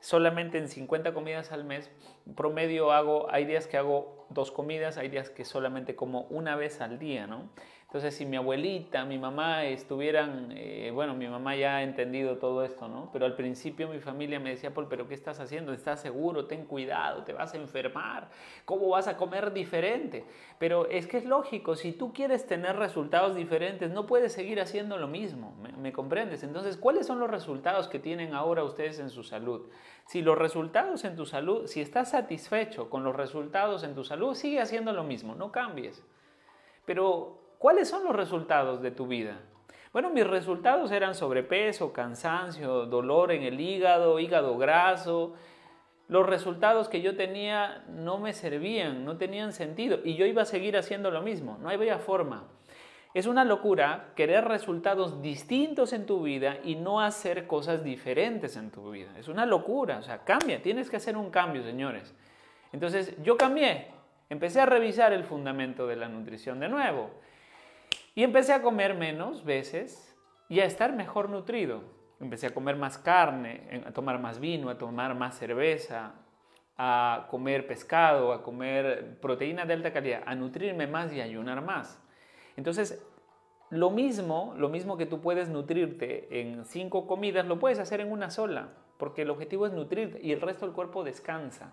solamente 0.00 0.58
en 0.58 0.68
50 0.68 1.12
comidas 1.14 1.52
al 1.52 1.64
mes, 1.64 1.90
promedio 2.36 2.92
hago, 2.92 3.30
hay 3.30 3.44
días 3.44 3.66
que 3.66 3.76
hago 3.76 4.26
dos 4.30 4.50
comidas, 4.50 4.96
hay 4.96 5.08
días 5.08 5.30
que 5.30 5.44
solamente 5.44 5.96
como 5.96 6.22
una 6.22 6.56
vez 6.56 6.80
al 6.80 6.98
día, 6.98 7.26
¿no? 7.26 7.50
Entonces, 7.90 8.14
si 8.14 8.24
mi 8.24 8.36
abuelita, 8.36 9.04
mi 9.04 9.18
mamá 9.18 9.64
estuvieran, 9.64 10.52
eh, 10.54 10.92
bueno, 10.94 11.16
mi 11.16 11.26
mamá 11.26 11.56
ya 11.56 11.78
ha 11.78 11.82
entendido 11.82 12.38
todo 12.38 12.64
esto, 12.64 12.86
¿no? 12.86 13.10
Pero 13.12 13.26
al 13.26 13.34
principio 13.34 13.88
mi 13.88 13.98
familia 13.98 14.38
me 14.38 14.50
decía, 14.50 14.72
Paul, 14.72 14.86
pero 14.88 15.08
¿qué 15.08 15.14
estás 15.14 15.40
haciendo? 15.40 15.72
¿Estás 15.72 16.00
seguro? 16.00 16.46
Ten 16.46 16.66
cuidado, 16.66 17.24
te 17.24 17.32
vas 17.32 17.52
a 17.52 17.56
enfermar. 17.56 18.28
¿Cómo 18.64 18.88
vas 18.90 19.08
a 19.08 19.16
comer 19.16 19.52
diferente? 19.52 20.24
Pero 20.60 20.86
es 20.86 21.08
que 21.08 21.16
es 21.16 21.24
lógico, 21.24 21.74
si 21.74 21.90
tú 21.90 22.12
quieres 22.12 22.46
tener 22.46 22.76
resultados 22.76 23.34
diferentes, 23.34 23.90
no 23.90 24.06
puedes 24.06 24.32
seguir 24.32 24.60
haciendo 24.60 24.96
lo 24.96 25.08
mismo, 25.08 25.56
¿me, 25.60 25.72
me 25.72 25.92
comprendes? 25.92 26.44
Entonces, 26.44 26.76
¿cuáles 26.76 27.08
son 27.08 27.18
los 27.18 27.28
resultados 27.28 27.88
que 27.88 27.98
tienen 27.98 28.34
ahora 28.34 28.62
ustedes 28.62 29.00
en 29.00 29.10
su 29.10 29.24
salud? 29.24 29.68
Si 30.10 30.22
los 30.22 30.36
resultados 30.36 31.04
en 31.04 31.14
tu 31.14 31.24
salud, 31.24 31.66
si 31.66 31.80
estás 31.80 32.10
satisfecho 32.10 32.90
con 32.90 33.04
los 33.04 33.14
resultados 33.14 33.84
en 33.84 33.94
tu 33.94 34.04
salud, 34.04 34.34
sigue 34.34 34.60
haciendo 34.60 34.92
lo 34.92 35.04
mismo, 35.04 35.34
no 35.34 35.52
cambies. 35.52 36.04
Pero 36.84 37.40
¿Cuáles 37.60 37.90
son 37.90 38.04
los 38.04 38.16
resultados 38.16 38.80
de 38.80 38.90
tu 38.90 39.06
vida? 39.06 39.38
Bueno, 39.92 40.08
mis 40.08 40.26
resultados 40.26 40.90
eran 40.92 41.14
sobrepeso, 41.14 41.92
cansancio, 41.92 42.86
dolor 42.86 43.32
en 43.32 43.42
el 43.42 43.60
hígado, 43.60 44.18
hígado 44.18 44.56
graso. 44.56 45.34
Los 46.08 46.26
resultados 46.26 46.88
que 46.88 47.02
yo 47.02 47.16
tenía 47.16 47.84
no 47.86 48.16
me 48.16 48.32
servían, 48.32 49.04
no 49.04 49.18
tenían 49.18 49.52
sentido 49.52 49.98
y 50.02 50.16
yo 50.16 50.24
iba 50.24 50.40
a 50.40 50.46
seguir 50.46 50.74
haciendo 50.78 51.10
lo 51.10 51.20
mismo, 51.20 51.58
no 51.60 51.68
había 51.68 51.98
forma. 51.98 52.48
Es 53.12 53.26
una 53.26 53.44
locura 53.44 54.12
querer 54.14 54.44
resultados 54.44 55.20
distintos 55.20 55.92
en 55.92 56.06
tu 56.06 56.22
vida 56.22 56.58
y 56.62 56.76
no 56.76 57.00
hacer 57.00 57.48
cosas 57.48 57.82
diferentes 57.82 58.56
en 58.56 58.70
tu 58.70 58.92
vida. 58.92 59.10
Es 59.18 59.26
una 59.26 59.46
locura, 59.46 59.98
o 59.98 60.02
sea, 60.02 60.24
cambia, 60.24 60.62
tienes 60.62 60.88
que 60.88 60.96
hacer 60.96 61.16
un 61.16 61.30
cambio, 61.30 61.64
señores. 61.64 62.14
Entonces, 62.72 63.20
yo 63.22 63.36
cambié, 63.36 63.88
empecé 64.28 64.60
a 64.60 64.66
revisar 64.66 65.12
el 65.12 65.24
fundamento 65.24 65.88
de 65.88 65.96
la 65.96 66.08
nutrición 66.08 66.60
de 66.60 66.68
nuevo. 66.68 67.10
Y 68.14 68.22
empecé 68.22 68.52
a 68.52 68.62
comer 68.62 68.94
menos 68.94 69.44
veces 69.44 70.16
y 70.48 70.60
a 70.60 70.64
estar 70.64 70.92
mejor 70.92 71.30
nutrido. 71.30 71.82
Empecé 72.20 72.46
a 72.46 72.54
comer 72.54 72.76
más 72.76 72.96
carne, 72.96 73.82
a 73.86 73.92
tomar 73.92 74.20
más 74.20 74.38
vino, 74.38 74.70
a 74.70 74.78
tomar 74.78 75.16
más 75.16 75.36
cerveza, 75.36 76.12
a 76.76 77.26
comer 77.28 77.66
pescado, 77.66 78.32
a 78.32 78.42
comer 78.44 79.18
proteína 79.20 79.64
de 79.64 79.74
alta 79.74 79.92
calidad, 79.92 80.22
a 80.26 80.34
nutrirme 80.36 80.86
más 80.86 81.12
y 81.12 81.20
ayunar 81.20 81.60
más. 81.60 82.00
Entonces, 82.56 83.02
lo 83.70 83.90
mismo, 83.90 84.54
lo 84.56 84.68
mismo 84.68 84.96
que 84.96 85.06
tú 85.06 85.20
puedes 85.20 85.48
nutrirte 85.48 86.40
en 86.40 86.64
cinco 86.64 87.06
comidas, 87.06 87.46
lo 87.46 87.58
puedes 87.58 87.78
hacer 87.78 88.00
en 88.00 88.10
una 88.10 88.30
sola, 88.30 88.70
porque 88.98 89.22
el 89.22 89.30
objetivo 89.30 89.66
es 89.66 89.72
nutrirte 89.72 90.20
y 90.20 90.32
el 90.32 90.40
resto 90.40 90.66
del 90.66 90.74
cuerpo 90.74 91.04
descansa. 91.04 91.72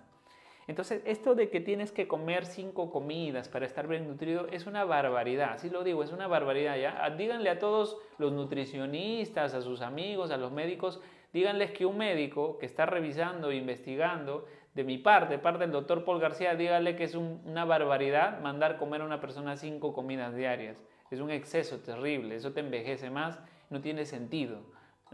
Entonces, 0.67 1.01
esto 1.05 1.33
de 1.33 1.49
que 1.49 1.61
tienes 1.61 1.91
que 1.93 2.07
comer 2.07 2.45
cinco 2.45 2.91
comidas 2.91 3.47
para 3.47 3.65
estar 3.65 3.87
bien 3.87 4.07
nutrido 4.07 4.47
es 4.51 4.67
una 4.67 4.83
barbaridad, 4.83 5.53
así 5.53 5.69
lo 5.69 5.83
digo, 5.83 6.03
es 6.03 6.11
una 6.11 6.27
barbaridad 6.27 6.77
ya. 6.77 7.03
Ah, 7.03 7.09
díganle 7.09 7.49
a 7.49 7.57
todos 7.57 7.97
los 8.17 8.33
nutricionistas, 8.33 9.53
a 9.53 9.61
sus 9.61 9.81
amigos, 9.81 10.29
a 10.29 10.37
los 10.37 10.51
médicos, 10.51 11.01
díganles 11.31 11.71
que 11.71 11.85
un 11.85 11.97
médico 11.97 12.57
que 12.57 12.65
está 12.65 12.85
revisando, 12.85 13.53
investigando, 13.53 14.45
de 14.77 14.83
mi 14.83 14.99
parte, 14.99 15.39
parte 15.39 15.61
del 15.61 15.71
doctor 15.71 16.05
Paul 16.05 16.19
García, 16.19 16.53
díganle 16.55 16.95
que 16.95 17.03
es 17.03 17.15
una 17.15 17.65
barbaridad 17.65 18.39
mandar 18.41 18.77
comer 18.77 19.01
a 19.01 19.05
una 19.05 19.19
persona 19.19 19.57
cinco 19.57 19.91
comidas 19.91 20.35
diarias. 20.35 20.83
Es 21.09 21.19
un 21.19 21.31
exceso 21.31 21.79
terrible, 21.79 22.35
eso 22.35 22.53
te 22.53 22.59
envejece 22.59 23.09
más, 23.09 23.39
no 23.71 23.81
tiene 23.81 24.05
sentido. 24.05 24.59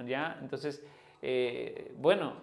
¿ya? 0.05 0.37
Entonces, 0.41 0.85
eh, 1.21 1.93
bueno, 1.97 2.33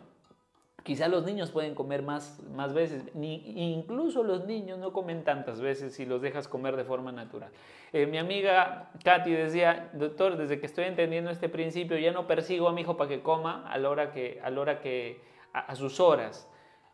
Quizá 0.82 1.08
los 1.08 1.24
niños 1.24 1.50
pueden 1.50 1.74
comer 1.74 2.02
más, 2.02 2.40
más 2.54 2.72
veces, 2.72 3.04
incluso 3.14 4.22
los 4.22 4.46
niños 4.46 4.78
no 4.78 4.92
comen 4.92 5.24
tantas 5.24 5.60
veces 5.60 5.94
si 5.94 6.06
los 6.06 6.22
dejas 6.22 6.48
comer 6.48 6.74
de 6.74 6.84
forma 6.84 7.12
natural. 7.12 7.50
Eh, 7.92 8.06
mi 8.06 8.16
amiga 8.16 8.90
Katy 9.04 9.30
decía, 9.30 9.90
doctor, 9.92 10.38
desde 10.38 10.58
que 10.58 10.64
estoy 10.66 10.86
entendiendo 10.86 11.30
este 11.30 11.50
principio 11.50 11.98
ya 11.98 12.12
no 12.12 12.26
persigo 12.26 12.66
a 12.66 12.72
mi 12.72 12.80
hijo 12.80 12.96
para 12.96 13.10
que 13.10 13.20
coma 13.20 13.70
a 13.70 13.76
hora 13.86 14.10
que, 14.10 14.40
a, 14.42 14.48
hora 14.58 14.80
que, 14.80 15.20
a, 15.52 15.74
sus 15.74 16.00
horas. 16.00 16.49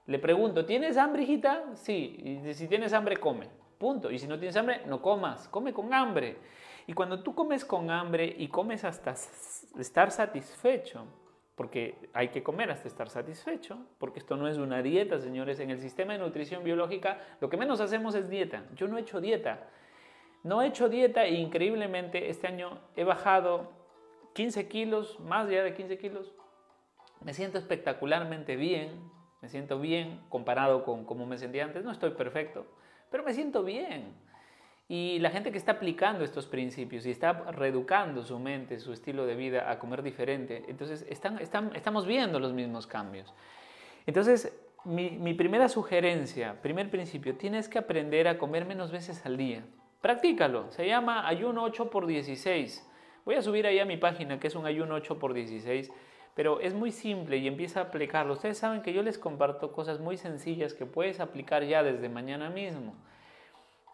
Le 0.07 0.19
pregunto, 0.19 0.65
¿tienes 0.65 0.97
hambre, 0.97 1.25
hijita? 1.25 1.65
Sí, 1.75 2.41
y 2.45 2.55
si 2.55 2.69
tienes 2.69 2.93
hambre, 2.93 3.17
come. 3.17 3.49
Punto. 3.79 4.11
Y 4.11 4.19
si 4.19 4.27
no 4.27 4.39
tienes 4.39 4.57
hambre, 4.57 4.83
no 4.87 5.03
comas, 5.03 5.49
come 5.49 5.73
con 5.73 5.93
hambre. 5.93 6.37
Y 6.87 6.93
cuando 6.93 7.23
tú 7.23 7.35
comes 7.35 7.65
con 7.65 7.91
hambre 7.91 8.35
y 8.39 8.49
comes 8.49 8.85
hasta 8.85 9.15
estar 9.79 10.11
satisfecho, 10.11 11.05
porque 11.57 12.11
hay 12.13 12.29
que 12.29 12.43
comer 12.43 12.71
hasta 12.71 12.87
estar 12.87 13.09
satisfecho, 13.09 13.79
porque 13.99 14.21
esto 14.21 14.37
no 14.37 14.47
es 14.47 14.59
una 14.59 14.83
dieta, 14.83 15.19
señores. 15.19 15.59
En 15.59 15.71
el 15.71 15.79
sistema 15.79 16.13
de 16.13 16.21
nutrición 16.21 16.63
biológica 16.63 17.19
lo 17.41 17.49
que 17.49 17.57
menos 17.57 17.81
hacemos 17.81 18.15
es 18.15 18.29
dieta. 18.29 18.65
Yo 18.75 18.87
no 18.87 18.99
he 18.99 19.01
hecho 19.01 19.21
dieta. 19.21 19.69
No 20.45 20.63
he 20.63 20.69
hecho 20.69 20.89
dieta 20.89 21.25
e 21.25 21.35
increíblemente 21.35 22.31
este 22.31 22.47
año 22.47 22.79
he 22.95 23.03
bajado 23.03 23.73
15 24.35 24.69
kilos, 24.69 25.19
más 25.19 25.49
allá 25.49 25.65
de 25.65 25.75
15 25.75 25.99
kilos. 25.99 26.33
Me 27.25 27.35
siento 27.35 27.59
espectacularmente 27.59 28.55
bien, 28.55 29.11
me 29.43 29.49
siento 29.49 29.79
bien 29.79 30.21
comparado 30.29 30.85
con 30.85 31.05
cómo 31.05 31.27
me 31.27 31.39
sentía 31.39 31.65
antes. 31.65 31.85
No 31.85 31.93
estoy 31.93 32.11
perfecto, 32.11 32.67
pero 33.11 33.23
me 33.23 33.33
siento 33.33 33.63
bien. 33.63 34.15
Y 34.89 35.19
la 35.19 35.31
gente 35.31 35.51
que 35.51 35.59
está 35.59 35.73
aplicando 35.73 36.25
estos 36.25 36.47
principios 36.47 37.07
y 37.07 37.11
está 37.11 37.33
reeducando 37.51 38.23
su 38.23 38.39
mente, 38.39 38.79
su 38.79 38.93
estilo 38.93 39.27
de 39.27 39.35
vida 39.35 39.71
a 39.71 39.79
comer 39.81 40.03
diferente, 40.03 40.65
entonces 40.69 41.05
están, 41.09 41.41
estamos 41.41 42.07
viendo 42.07 42.39
los 42.39 42.53
mismos 42.53 42.87
cambios. 42.87 43.35
Entonces, 44.07 44.57
mi, 44.87 45.35
primera 45.35 45.69
sugerencia, 45.69 46.63
primer 46.63 46.89
principio, 46.91 47.37
tienes 47.37 47.69
que 47.69 47.79
aprender 47.79 48.29
a 48.29 48.39
comer 48.39 48.65
menos 48.65 48.93
veces 48.93 49.27
al 49.27 49.37
día. 49.37 49.65
Practícalo, 50.01 50.71
se 50.71 50.87
llama 50.87 51.27
ayuno 51.27 51.65
8 51.65 51.91
por 51.91 52.07
16. 52.07 52.89
Voy 53.25 53.35
a 53.35 53.43
subir 53.43 53.67
ahí 53.67 53.81
a 53.81 53.85
mi 53.85 53.97
página 53.97 54.39
que 54.39 54.47
es 54.47 54.55
un 54.55 54.67
ayuno 54.67 54.95
8 54.95 55.19
por 55.19 55.35
16, 55.35 55.91
pero 56.37 56.61
es 56.61 56.75
muy 56.75 56.93
simple 56.93 57.39
y 57.39 57.49
empieza 57.49 57.81
a 57.81 57.85
aplicarlo. 57.85 58.35
Ustedes 58.35 58.59
saben 58.59 58.83
que 58.83 58.93
yo 58.93 59.03
les 59.03 59.19
comparto 59.19 59.73
cosas 59.73 59.99
muy 59.99 60.17
sencillas 60.17 60.75
que 60.75 60.87
puedes 60.87 61.19
aplicar 61.19 61.65
ya 61.65 61.83
desde 61.83 62.09
mañana 62.09 62.51
mismo 62.51 62.95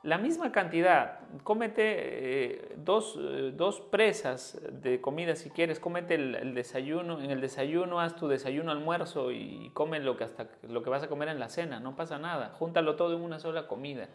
la 0.02 0.18
misma 0.18 0.50
cantidad, 0.50 1.20
cómete 1.44 1.83
eh, 1.85 2.74
dos, 2.76 3.16
eh, 3.20 3.52
dos, 3.55 3.81
presas 3.81 4.61
de 4.72 5.00
comida 5.00 5.37
si 5.37 5.50
quieres, 5.50 5.78
cómete 5.78 6.16
el, 6.16 6.55
desayuno, 6.55 7.20
en 7.20 7.31
el 7.31 7.40
desayuno 7.40 8.00
haz 8.00 8.16
tu 8.16 8.26
desayuno 8.26 8.72
almuerzo 8.72 9.31
y 9.31 9.70
come 9.74 10.00
lo 10.00 10.16
que, 10.16 10.24
hasta, 10.24 10.48
lo 10.68 10.83
que 10.83 10.90
vas 10.90 11.05
a 11.05 11.09
comer 11.09 11.28
en 11.28 11.38
la 11.38 11.48
cena, 11.48 11.78
no 11.78 11.94
pasa 11.94 12.18
nada, 12.18 12.50
júntalo 12.59 12.96
todo 12.96 13.14
en 13.14 13.22
una 13.22 13.38
sola 13.38 13.68
comida. 13.68 14.09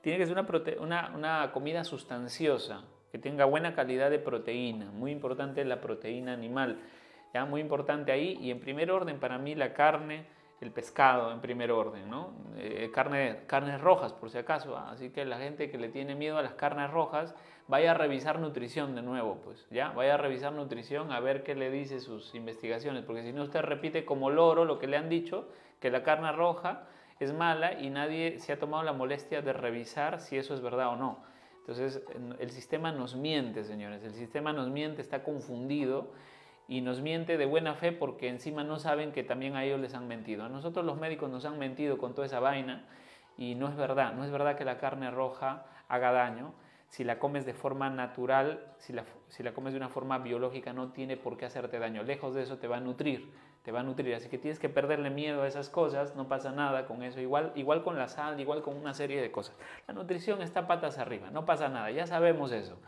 Tiene 0.00 0.18
que 0.18 0.26
ser 0.26 0.38
una, 0.38 0.46
una, 0.80 1.12
una 1.14 1.52
comida 1.52 1.84
sustanciosa, 1.84 2.84
que 3.12 3.18
tenga 3.18 3.44
buena 3.44 3.74
calidad 3.74 4.10
de 4.10 4.18
proteína, 4.18 4.90
muy 4.92 5.12
importante 5.12 5.62
la 5.64 5.82
proteína 5.82 6.32
animal, 6.32 6.78
ya 7.34 7.44
muy 7.44 7.60
importante 7.60 8.12
ahí 8.12 8.38
y 8.40 8.52
en 8.52 8.60
primer 8.60 8.92
orden 8.92 9.18
para 9.18 9.38
mí 9.38 9.56
la 9.56 9.74
carne, 9.74 10.24
el 10.60 10.70
pescado 10.70 11.32
en 11.32 11.40
primer 11.40 11.72
orden, 11.72 12.08
¿no? 12.08 12.32
Eh, 12.56 12.90
carne, 12.94 13.40
carnes 13.46 13.80
rojas, 13.80 14.12
por 14.12 14.30
si 14.30 14.38
acaso. 14.38 14.78
Así 14.78 15.10
que 15.10 15.24
la 15.24 15.38
gente 15.38 15.68
que 15.68 15.76
le 15.76 15.88
tiene 15.88 16.14
miedo 16.14 16.38
a 16.38 16.42
las 16.42 16.54
carnes 16.54 16.90
rojas, 16.92 17.34
vaya 17.66 17.90
a 17.90 17.94
revisar 17.94 18.38
nutrición 18.38 18.94
de 18.94 19.02
nuevo, 19.02 19.40
pues, 19.42 19.66
¿ya? 19.70 19.90
Vaya 19.90 20.14
a 20.14 20.16
revisar 20.16 20.52
nutrición 20.52 21.10
a 21.10 21.18
ver 21.18 21.42
qué 21.42 21.56
le 21.56 21.70
dice 21.70 21.98
sus 21.98 22.34
investigaciones, 22.36 23.04
porque 23.04 23.22
si 23.22 23.32
no 23.32 23.42
usted 23.42 23.62
repite 23.62 24.04
como 24.04 24.30
loro 24.30 24.64
lo 24.64 24.78
que 24.78 24.86
le 24.86 24.96
han 24.96 25.08
dicho, 25.08 25.48
que 25.80 25.90
la 25.90 26.04
carne 26.04 26.30
roja 26.30 26.84
es 27.18 27.32
mala 27.32 27.80
y 27.80 27.90
nadie 27.90 28.38
se 28.38 28.52
ha 28.52 28.60
tomado 28.60 28.84
la 28.84 28.92
molestia 28.92 29.42
de 29.42 29.52
revisar 29.52 30.20
si 30.20 30.38
eso 30.38 30.54
es 30.54 30.60
verdad 30.60 30.88
o 30.88 30.96
no. 30.96 31.18
Entonces, 31.60 32.02
el 32.38 32.50
sistema 32.50 32.92
nos 32.92 33.16
miente, 33.16 33.64
señores, 33.64 34.04
el 34.04 34.12
sistema 34.12 34.52
nos 34.52 34.68
miente, 34.68 35.00
está 35.00 35.24
confundido 35.24 36.12
y 36.68 36.80
nos 36.80 37.00
miente 37.00 37.36
de 37.36 37.46
buena 37.46 37.74
fe 37.74 37.92
porque 37.92 38.28
encima 38.28 38.64
no 38.64 38.78
saben 38.78 39.12
que 39.12 39.22
también 39.22 39.56
a 39.56 39.64
ellos 39.64 39.80
les 39.80 39.94
han 39.94 40.08
mentido. 40.08 40.44
A 40.44 40.48
nosotros 40.48 40.84
los 40.84 40.98
médicos 40.98 41.30
nos 41.30 41.44
han 41.44 41.58
mentido 41.58 41.98
con 41.98 42.14
toda 42.14 42.26
esa 42.26 42.40
vaina 42.40 42.86
y 43.36 43.54
no 43.54 43.68
es 43.68 43.76
verdad, 43.76 44.14
no 44.14 44.24
es 44.24 44.30
verdad 44.30 44.56
que 44.56 44.64
la 44.64 44.78
carne 44.78 45.10
roja 45.10 45.66
haga 45.88 46.12
daño. 46.12 46.54
Si 46.88 47.02
la 47.02 47.18
comes 47.18 47.44
de 47.44 47.54
forma 47.54 47.90
natural, 47.90 48.72
si 48.78 48.92
la, 48.92 49.04
si 49.28 49.42
la 49.42 49.52
comes 49.52 49.72
de 49.72 49.78
una 49.78 49.88
forma 49.88 50.18
biológica, 50.18 50.72
no 50.72 50.92
tiene 50.92 51.16
por 51.16 51.36
qué 51.36 51.44
hacerte 51.44 51.80
daño. 51.80 52.04
Lejos 52.04 52.34
de 52.34 52.42
eso 52.42 52.58
te 52.58 52.68
va 52.68 52.76
a 52.76 52.80
nutrir, 52.80 53.32
te 53.64 53.72
va 53.72 53.80
a 53.80 53.82
nutrir. 53.82 54.14
Así 54.14 54.28
que 54.28 54.38
tienes 54.38 54.60
que 54.60 54.68
perderle 54.68 55.10
miedo 55.10 55.42
a 55.42 55.48
esas 55.48 55.68
cosas, 55.68 56.14
no 56.14 56.28
pasa 56.28 56.52
nada 56.52 56.86
con 56.86 57.02
eso. 57.02 57.20
Igual, 57.20 57.50
igual 57.56 57.82
con 57.82 57.98
la 57.98 58.06
sal, 58.06 58.38
igual 58.38 58.62
con 58.62 58.76
una 58.76 58.94
serie 58.94 59.20
de 59.20 59.32
cosas. 59.32 59.58
La 59.88 59.94
nutrición 59.94 60.40
está 60.40 60.68
patas 60.68 60.98
arriba, 60.98 61.30
no 61.30 61.44
pasa 61.44 61.68
nada, 61.68 61.90
ya 61.90 62.06
sabemos 62.06 62.52
eso. 62.52 62.78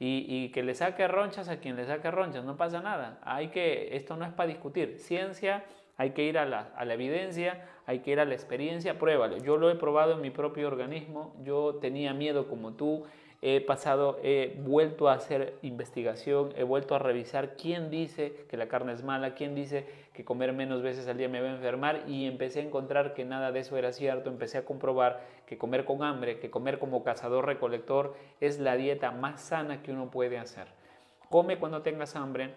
Y, 0.00 0.50
que 0.50 0.62
le 0.62 0.74
saque 0.74 1.08
ronchas 1.08 1.48
a 1.48 1.58
quien 1.58 1.76
le 1.76 1.84
saque 1.84 2.10
ronchas, 2.10 2.44
no 2.44 2.56
pasa 2.56 2.80
nada. 2.80 3.18
Hay 3.22 3.48
que, 3.48 3.96
esto 3.96 4.16
no 4.16 4.24
es 4.24 4.32
para 4.32 4.48
discutir. 4.48 4.98
Ciencia, 4.98 5.64
hay 5.96 6.10
que 6.10 6.24
ir 6.24 6.38
a 6.38 6.46
la, 6.46 6.70
a 6.76 6.84
la, 6.84 6.94
evidencia, 6.94 7.66
hay 7.86 8.00
que 8.00 8.12
ir 8.12 8.20
a 8.20 8.24
la 8.24 8.34
experiencia, 8.34 8.98
pruébalo. 8.98 9.38
Yo 9.38 9.56
lo 9.56 9.70
he 9.70 9.74
probado 9.74 10.12
en 10.12 10.20
mi 10.20 10.30
propio 10.30 10.68
organismo, 10.68 11.34
yo 11.42 11.76
tenía 11.80 12.14
miedo 12.14 12.46
como 12.46 12.74
tú, 12.74 13.04
he 13.40 13.60
pasado, 13.60 14.18
he 14.22 14.56
vuelto 14.64 15.08
a 15.08 15.14
hacer 15.14 15.54
investigación, 15.62 16.52
he 16.56 16.64
vuelto 16.64 16.94
a 16.94 16.98
revisar 16.98 17.56
quién 17.56 17.90
dice 17.90 18.46
que 18.48 18.56
la 18.56 18.68
carne 18.68 18.92
es 18.92 19.04
mala, 19.04 19.34
quién 19.34 19.54
dice 19.54 19.86
que 20.18 20.24
comer 20.24 20.52
menos 20.52 20.82
veces 20.82 21.06
al 21.06 21.16
día 21.16 21.28
me 21.28 21.40
va 21.40 21.46
a 21.46 21.52
enfermar 21.52 22.02
y 22.08 22.26
empecé 22.26 22.58
a 22.58 22.64
encontrar 22.64 23.14
que 23.14 23.24
nada 23.24 23.52
de 23.52 23.60
eso 23.60 23.76
era 23.76 23.92
cierto, 23.92 24.30
empecé 24.30 24.58
a 24.58 24.64
comprobar 24.64 25.24
que 25.46 25.58
comer 25.58 25.84
con 25.84 26.02
hambre, 26.02 26.40
que 26.40 26.50
comer 26.50 26.80
como 26.80 27.04
cazador-recolector 27.04 28.16
es 28.40 28.58
la 28.58 28.74
dieta 28.74 29.12
más 29.12 29.40
sana 29.40 29.80
que 29.80 29.92
uno 29.92 30.10
puede 30.10 30.36
hacer. 30.36 30.66
Come 31.30 31.60
cuando 31.60 31.82
tengas 31.82 32.16
hambre, 32.16 32.56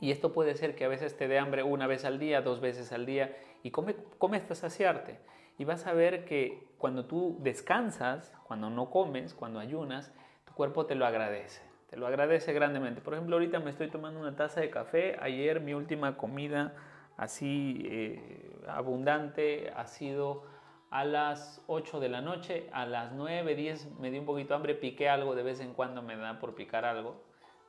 y 0.00 0.12
esto 0.12 0.32
puede 0.32 0.54
ser 0.54 0.76
que 0.76 0.86
a 0.86 0.88
veces 0.88 1.14
te 1.14 1.28
dé 1.28 1.38
hambre 1.38 1.62
una 1.62 1.86
vez 1.86 2.06
al 2.06 2.18
día, 2.18 2.40
dos 2.40 2.62
veces 2.62 2.90
al 2.90 3.04
día, 3.04 3.36
y 3.62 3.70
come, 3.70 3.94
come 4.16 4.38
hasta 4.38 4.54
saciarte. 4.54 5.18
Y 5.58 5.66
vas 5.66 5.86
a 5.86 5.92
ver 5.92 6.24
que 6.24 6.70
cuando 6.78 7.04
tú 7.04 7.36
descansas, 7.40 8.32
cuando 8.46 8.70
no 8.70 8.88
comes, 8.88 9.34
cuando 9.34 9.60
ayunas, 9.60 10.10
tu 10.46 10.54
cuerpo 10.54 10.86
te 10.86 10.94
lo 10.94 11.04
agradece. 11.04 11.67
Te 11.88 11.96
lo 11.96 12.06
agradece 12.06 12.52
grandemente. 12.52 13.00
Por 13.00 13.14
ejemplo, 13.14 13.36
ahorita 13.36 13.60
me 13.60 13.70
estoy 13.70 13.88
tomando 13.88 14.20
una 14.20 14.36
taza 14.36 14.60
de 14.60 14.70
café. 14.70 15.16
Ayer 15.20 15.60
mi 15.60 15.74
última 15.74 16.16
comida 16.16 16.74
así 17.16 17.82
eh, 17.86 18.56
abundante 18.68 19.72
ha 19.74 19.86
sido 19.86 20.44
a 20.90 21.04
las 21.04 21.62
8 21.66 21.98
de 22.00 22.08
la 22.08 22.20
noche. 22.20 22.68
A 22.72 22.84
las 22.84 23.12
9, 23.12 23.54
10 23.54 23.98
me 23.98 24.10
di 24.10 24.18
un 24.18 24.26
poquito 24.26 24.54
hambre, 24.54 24.74
piqué 24.74 25.08
algo, 25.08 25.34
de 25.34 25.42
vez 25.42 25.60
en 25.60 25.72
cuando 25.72 26.02
me 26.02 26.16
da 26.16 26.38
por 26.38 26.54
picar 26.54 26.84
algo. 26.84 27.22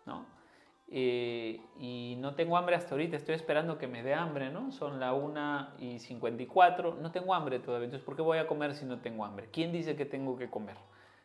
¿no? 0.05 0.25
Eh, 0.91 1.61
y 1.77 2.17
no 2.19 2.33
tengo 2.33 2.57
hambre 2.57 2.75
hasta 2.75 2.95
ahorita, 2.95 3.15
estoy 3.15 3.35
esperando 3.35 3.77
que 3.77 3.87
me 3.87 4.01
dé 4.01 4.15
hambre, 4.15 4.49
¿no? 4.49 4.71
Son 4.71 4.99
la 4.99 5.13
1 5.13 5.75
y 5.77 5.99
54, 5.99 6.95
no 6.99 7.11
tengo 7.11 7.35
hambre 7.35 7.59
todavía, 7.59 7.85
entonces 7.85 8.03
¿por 8.03 8.15
qué 8.15 8.23
voy 8.23 8.39
a 8.39 8.47
comer 8.47 8.73
si 8.73 8.85
no 8.85 8.99
tengo 8.99 9.23
hambre? 9.23 9.49
¿Quién 9.51 9.71
dice 9.71 9.95
que 9.95 10.05
tengo 10.05 10.35
que 10.35 10.49
comer? 10.49 10.77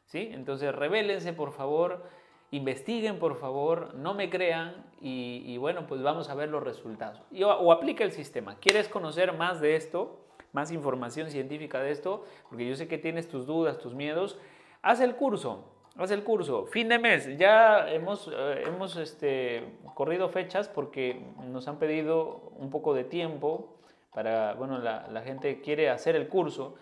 ¿Sí? 0.04 0.28
Entonces 0.32 0.74
revélense 0.74 1.32
por 1.32 1.52
favor, 1.52 2.04
investiguen 2.50 3.18
por 3.18 3.38
favor, 3.38 3.94
no 3.94 4.14
me 4.14 4.30
crean 4.30 4.86
y, 5.00 5.58
bueno, 5.58 5.86
pues 5.86 6.02
vamos 6.02 6.30
a 6.30 6.34
ver 6.34 6.48
los 6.48 6.62
resultados. 6.62 7.20
O 7.42 7.72
aplica 7.72 8.04
el 8.04 8.12
sistema. 8.12 8.56
¿Quieres 8.56 8.88
conocer 8.88 9.34
más 9.34 9.60
de 9.60 9.76
esto? 9.76 10.20
Más 10.52 10.70
información 10.70 11.30
científica 11.30 11.80
de 11.80 11.90
esto, 11.90 12.24
porque 12.48 12.66
yo 12.66 12.74
sé 12.74 12.88
que 12.88 12.96
tienes 12.96 13.28
tus 13.28 13.46
dudas, 13.46 13.78
tus 13.78 13.92
miedos. 13.92 14.38
Haz 14.80 15.00
el 15.00 15.16
curso, 15.16 15.64
Haz 15.96 16.10
el 16.10 16.24
curso. 16.24 16.66
Fin 16.66 16.88
de 16.88 16.98
mes. 16.98 17.38
Ya 17.38 17.88
hemos, 17.88 18.26
eh, 18.26 18.64
hemos 18.66 18.96
este, 18.96 19.62
corrido 19.94 20.28
fechas 20.28 20.68
porque 20.68 21.24
nos 21.52 21.68
han 21.68 21.78
pedido 21.78 22.52
un 22.56 22.70
poco 22.70 22.94
de 22.94 23.04
tiempo 23.04 23.76
para, 24.12 24.54
bueno, 24.54 24.78
la, 24.78 25.22
gente 25.24 25.60
quiere 25.60 25.90
hacer 25.90 26.16
el 26.16 26.26
curso. 26.26 26.74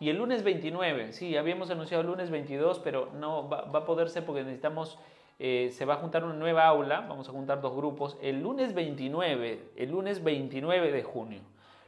Y 0.00 0.08
el 0.08 0.16
lunes 0.16 0.42
29, 0.42 1.12
sí, 1.12 1.36
habíamos 1.36 1.70
anunciado 1.70 2.00
el 2.00 2.06
lunes 2.06 2.30
22, 2.30 2.78
pero 2.78 3.10
no 3.18 3.50
va, 3.50 3.58
a 3.58 3.84
poder 3.84 4.08
ser 4.08 4.24
porque 4.24 4.42
necesitamos, 4.42 4.98
eh, 5.38 5.68
se 5.74 5.84
va 5.84 5.94
a 5.94 5.96
juntar 5.98 6.24
una 6.24 6.32
nueva 6.32 6.66
aula, 6.66 7.02
vamos 7.02 7.28
a 7.28 7.32
juntar 7.32 7.60
dos 7.60 7.76
grupos. 7.76 8.16
El 8.22 8.40
lunes 8.42 8.72
29, 8.72 9.60
el 9.76 9.90
lunes 9.90 10.24
29 10.24 10.90
de 10.90 11.02
junio. 11.02 11.40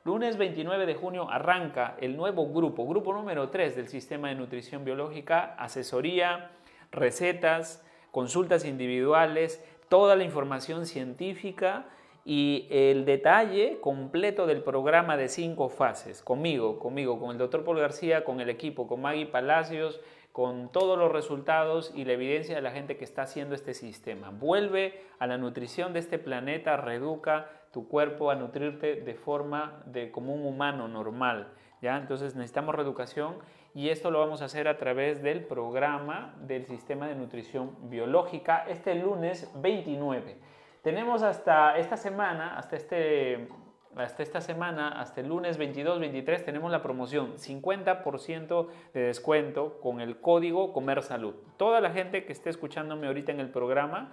Lunes 0.04 0.36
29 0.36 0.84
de 0.84 0.94
junio 0.94 1.30
arranca 1.30 1.96
el 2.02 2.14
nuevo 2.14 2.46
grupo, 2.52 2.86
grupo 2.86 3.14
número 3.14 3.48
3 3.48 3.76
del 3.76 3.88
Sistema 3.88 4.28
de 4.28 4.34
Nutrición 4.34 4.84
Biológica, 4.84 5.54
asesoría, 5.58 6.50
recetas, 6.90 7.82
consultas 8.10 8.66
individuales, 8.66 9.64
toda 9.88 10.16
la 10.16 10.24
información 10.24 10.84
científica 10.84 11.86
y 12.24 12.68
el 12.70 13.04
detalle 13.04 13.78
completo 13.80 14.46
del 14.46 14.62
programa 14.62 15.16
de 15.16 15.28
cinco 15.28 15.68
fases, 15.68 16.22
conmigo, 16.22 16.78
conmigo, 16.78 17.18
con 17.18 17.30
el 17.30 17.38
doctor 17.38 17.64
Paul 17.64 17.80
García, 17.80 18.24
con 18.24 18.40
el 18.40 18.48
equipo, 18.48 18.86
con 18.86 19.00
Maggie 19.00 19.26
Palacios, 19.26 20.00
con 20.32 20.70
todos 20.72 20.98
los 20.98 21.12
resultados 21.12 21.92
y 21.94 22.04
la 22.04 22.12
evidencia 22.12 22.54
de 22.54 22.62
la 22.62 22.70
gente 22.70 22.96
que 22.96 23.04
está 23.04 23.22
haciendo 23.22 23.54
este 23.54 23.74
sistema. 23.74 24.30
Vuelve 24.30 25.02
a 25.18 25.26
la 25.26 25.36
nutrición 25.36 25.92
de 25.92 25.98
este 25.98 26.18
planeta, 26.18 26.76
reeduca 26.76 27.50
tu 27.72 27.88
cuerpo 27.88 28.30
a 28.30 28.34
nutrirte 28.34 28.96
de 28.96 29.14
forma 29.14 29.82
de 29.86 30.10
como 30.10 30.34
un 30.34 30.46
humano 30.46 30.88
normal. 30.88 31.52
¿ya? 31.82 31.98
Entonces 31.98 32.34
necesitamos 32.34 32.74
reeducación 32.74 33.36
y 33.74 33.88
esto 33.88 34.10
lo 34.10 34.20
vamos 34.20 34.42
a 34.42 34.46
hacer 34.46 34.68
a 34.68 34.78
través 34.78 35.22
del 35.22 35.44
programa 35.44 36.34
del 36.40 36.66
sistema 36.66 37.08
de 37.08 37.14
nutrición 37.14 37.90
biológica 37.90 38.64
este 38.68 38.94
lunes 38.94 39.50
29. 39.56 40.36
Tenemos 40.82 41.22
hasta 41.22 41.78
esta 41.78 41.96
semana, 41.96 42.58
hasta 42.58 42.74
este 42.74 43.48
hasta 43.94 44.22
esta 44.22 44.40
semana, 44.40 44.88
hasta 44.88 45.20
el 45.20 45.28
lunes 45.28 45.58
22, 45.58 46.00
23, 46.00 46.44
tenemos 46.44 46.72
la 46.72 46.82
promoción 46.82 47.34
50% 47.36 48.68
de 48.94 49.00
descuento 49.00 49.78
con 49.80 50.00
el 50.00 50.18
código 50.18 50.72
Comer 50.72 51.02
Salud. 51.02 51.34
Toda 51.58 51.80
la 51.80 51.90
gente 51.90 52.24
que 52.24 52.32
esté 52.32 52.48
escuchándome 52.48 53.06
ahorita 53.06 53.32
en 53.32 53.40
el 53.40 53.50
programa, 53.50 54.12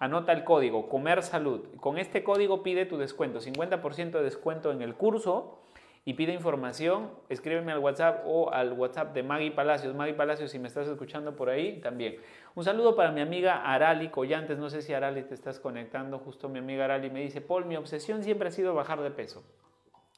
anota 0.00 0.32
el 0.32 0.42
código 0.42 0.88
Comer 0.88 1.22
Salud. 1.22 1.62
Con 1.78 1.96
este 1.96 2.24
código 2.24 2.62
pide 2.62 2.86
tu 2.86 2.98
descuento, 2.98 3.40
50% 3.40 4.10
de 4.10 4.22
descuento 4.22 4.72
en 4.72 4.82
el 4.82 4.96
curso 4.96 5.60
y 6.04 6.14
pide 6.14 6.32
información, 6.32 7.10
escríbeme 7.28 7.72
al 7.72 7.78
WhatsApp 7.78 8.24
o 8.26 8.50
al 8.52 8.72
WhatsApp 8.72 9.12
de 9.12 9.22
Maggie 9.22 9.50
Palacios. 9.50 9.94
Maggie 9.94 10.14
Palacios, 10.14 10.50
si 10.50 10.58
me 10.58 10.66
estás 10.66 10.88
escuchando 10.88 11.36
por 11.36 11.50
ahí, 11.50 11.78
también. 11.80 12.16
Un 12.54 12.64
saludo 12.64 12.96
para 12.96 13.12
mi 13.12 13.20
amiga 13.20 13.62
Arali 13.62 14.08
Collantes. 14.08 14.58
No 14.58 14.70
sé 14.70 14.80
si 14.80 14.94
Arali 14.94 15.22
te 15.22 15.34
estás 15.34 15.60
conectando. 15.60 16.18
Justo 16.18 16.48
mi 16.48 16.58
amiga 16.58 16.86
Arali 16.86 17.10
me 17.10 17.20
dice, 17.20 17.42
Paul, 17.42 17.66
mi 17.66 17.76
obsesión 17.76 18.22
siempre 18.22 18.48
ha 18.48 18.50
sido 18.50 18.74
bajar 18.74 19.02
de 19.02 19.10
peso. 19.10 19.44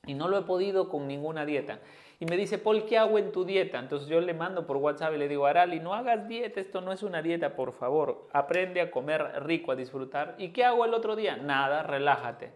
Y 0.07 0.15
no 0.15 0.29
lo 0.29 0.39
he 0.39 0.43
podido 0.43 0.89
con 0.89 1.09
ninguna 1.09 1.45
dieta. 1.45 1.81
Y 2.21 2.27
me 2.27 2.37
dice, 2.37 2.59
Paul, 2.59 2.87
¿qué 2.87 2.99
hago 2.99 3.19
en 3.19 3.33
tu 3.33 3.45
dieta? 3.45 3.81
Entonces 3.81 4.09
yo 4.09 4.21
le 4.21 4.35
mando 4.35 4.67
por 4.67 4.77
WhatsApp 4.77 5.15
y 5.15 5.19
le 5.19 5.27
digo, 5.27 5.47
Arali, 5.47 5.81
no 5.81 5.95
hagas 5.95 6.29
dieta, 6.29 6.61
esto 6.61 6.81
no 6.81 6.93
es 6.93 7.03
una 7.03 7.23
dieta, 7.23 7.57
por 7.57 7.73
favor. 7.73 8.29
Aprende 8.33 8.81
a 8.81 8.93
comer 8.93 9.43
rico, 9.45 9.73
a 9.73 9.77
disfrutar. 9.77 10.37
¿Y 10.39 10.51
qué 10.51 10.65
hago 10.65 10.85
el 10.85 10.95
otro 10.95 11.17
día? 11.17 11.37
Nada, 11.37 11.83
relájate. 11.83 12.53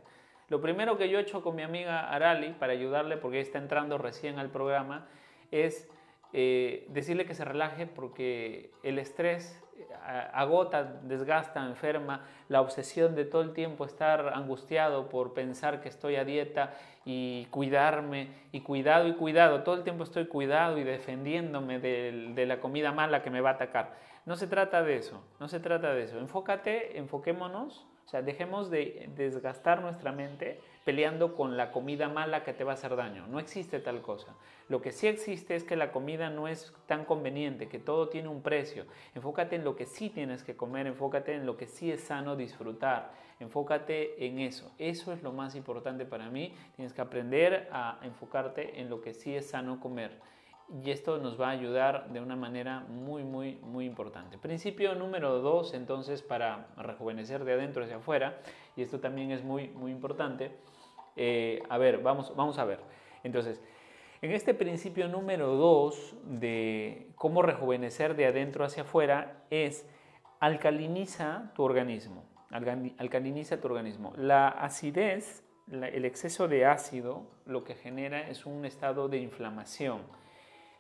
Lo 0.49 0.61
primero 0.61 0.97
que 0.97 1.09
yo 1.09 1.19
he 1.19 1.23
hecho 1.23 1.43
con 1.43 1.57
mi 1.57 1.63
amiga 1.63 2.09
Arali 2.09 2.53
para 2.53 2.73
ayudarle, 2.73 3.17
porque 3.17 3.41
está 3.41 3.59
entrando 3.59 3.99
recién 3.99 4.39
al 4.39 4.51
programa, 4.51 5.07
es 5.51 5.89
eh, 6.33 6.87
decirle 6.91 7.27
que 7.27 7.35
se 7.35 7.45
relaje 7.45 7.87
porque 7.87 8.71
el 8.85 8.99
estrés 9.01 9.61
eh, 9.77 9.87
agota, 10.33 10.85
desgasta, 11.03 11.67
enferma, 11.67 12.25
la 12.49 12.61
obsesión 12.61 13.17
de 13.17 13.25
todo 13.25 13.43
el 13.43 13.55
tiempo 13.55 13.85
estar 13.85 14.35
angustiado 14.35 15.09
por 15.09 15.35
pensar 15.35 15.81
que 15.81 15.89
estoy 15.89 16.15
a 16.15 16.25
dieta 16.25 16.75
y 17.05 17.47
cuidarme 17.51 18.29
y 18.53 18.61
cuidado 18.61 19.09
y 19.09 19.15
cuidado, 19.15 19.65
todo 19.65 19.75
el 19.75 19.83
tiempo 19.83 20.05
estoy 20.05 20.27
cuidado 20.27 20.79
y 20.79 20.85
defendiéndome 20.85 21.81
de, 21.81 22.33
de 22.35 22.47
la 22.47 22.61
comida 22.61 22.93
mala 22.93 23.23
que 23.23 23.31
me 23.31 23.41
va 23.41 23.51
a 23.51 23.55
atacar. 23.55 23.95
No 24.27 24.37
se 24.37 24.47
trata 24.47 24.83
de 24.85 24.97
eso, 24.97 25.25
no 25.41 25.49
se 25.49 25.59
trata 25.59 25.93
de 25.93 26.05
eso. 26.05 26.19
Enfócate, 26.19 26.99
enfoquémonos 26.99 27.87
o 28.07 28.09
sea, 28.09 28.23
dejemos 28.23 28.71
de 28.71 29.11
desgastar 29.17 29.81
nuestra 29.81 30.13
mente 30.13 30.61
peleando 30.85 31.35
con 31.35 31.57
la 31.57 31.73
comida 31.73 32.09
mala 32.09 32.45
que 32.45 32.53
te 32.53 32.63
va 32.63 32.71
a 32.71 32.75
hacer 32.75 32.95
daño. 32.95 33.27
No 33.27 33.41
existe 33.41 33.81
tal 33.81 34.01
cosa. 34.01 34.37
Lo 34.69 34.81
que 34.81 34.93
sí 34.93 35.09
existe 35.09 35.57
es 35.57 35.65
que 35.65 35.75
la 35.75 35.91
comida 35.91 36.31
no 36.31 36.47
es 36.47 36.73
tan 36.87 37.05
conveniente, 37.05 37.69
que 37.69 37.81
todo 37.81 38.09
tiene 38.09 38.29
un 38.29 38.43
precio. 38.43 38.85
Enfócate 39.17 39.57
en 39.57 39.65
lo 39.65 39.75
que 39.75 39.87
sí 39.87 40.09
tienes 40.09 40.45
que 40.45 40.55
comer, 40.57 40.87
enfócate 40.87 41.35
en 41.35 41.47
lo 41.47 41.57
que 41.57 41.67
sí 41.67 41.91
es 41.91 42.01
sano 42.01 42.37
disfrutar, 42.37 43.11
enfócate 43.41 44.25
en 44.25 44.39
eso. 44.39 44.71
Eso 44.79 45.13
es 45.13 45.25
lo 45.25 45.33
más 45.33 45.57
importante 45.57 46.07
para 46.07 46.31
mí. 46.31 46.55
Tienes 46.77 46.93
que 46.93 47.01
aprender 47.01 47.69
a 47.73 47.99
enfocarte 48.03 48.81
en 48.81 48.89
lo 48.89 49.01
que 49.01 49.15
sí 49.15 49.35
es 49.35 49.51
sano 49.51 49.81
comer 49.81 50.13
y 50.69 50.91
esto 50.91 51.19
nos 51.19 51.41
va 51.41 51.49
a 51.49 51.51
ayudar 51.51 52.09
de 52.11 52.21
una 52.21 52.35
manera 52.35 52.81
muy, 52.81 53.23
muy, 53.23 53.57
muy 53.63 53.85
importante. 53.85 54.37
Principio 54.37 54.95
número 54.95 55.41
dos, 55.41 55.75
entonces, 55.75 56.23
para 56.23 56.69
rejuvenecer 56.77 57.45
de 57.45 57.53
adentro 57.53 57.85
hacia 57.85 57.97
afuera, 57.97 58.41
y 58.75 58.83
esto 58.83 58.99
también 58.99 59.31
es 59.31 59.45
muy, 59.45 59.69
muy 59.69 59.93
importante. 59.93 60.51
Eh, 61.15 61.63
a 61.69 61.79
ver, 61.79 61.99
vamos, 61.99 62.35
vamos 62.35 62.59
a 62.59 62.65
ver. 62.65 62.81
Entonces, 63.23 63.63
en 64.23 64.33
este 64.33 64.55
principio 64.55 65.09
número 65.09 65.55
dos 65.55 66.17
de 66.25 67.11
cómo 67.15 67.43
rejuvenecer 67.43 68.17
de 68.17 68.27
adentro 68.27 68.65
hacia 68.65 68.83
afuera 68.83 69.45
es 69.51 69.89
alcaliniza 70.41 71.53
tu 71.55 71.63
organismo. 71.63 72.25
Alcaliniza 72.51 73.61
tu 73.61 73.69
organismo. 73.69 74.13
La 74.17 74.49
acidez, 74.49 75.45
el 75.71 76.05
exceso 76.05 76.49
de 76.49 76.65
ácido, 76.65 77.27
lo 77.45 77.65
que 77.65 77.75
genera 77.75 78.29
es 78.29 78.47
un 78.47 78.65
estado 78.65 79.09
de 79.09 79.19
inflamación 79.19 80.01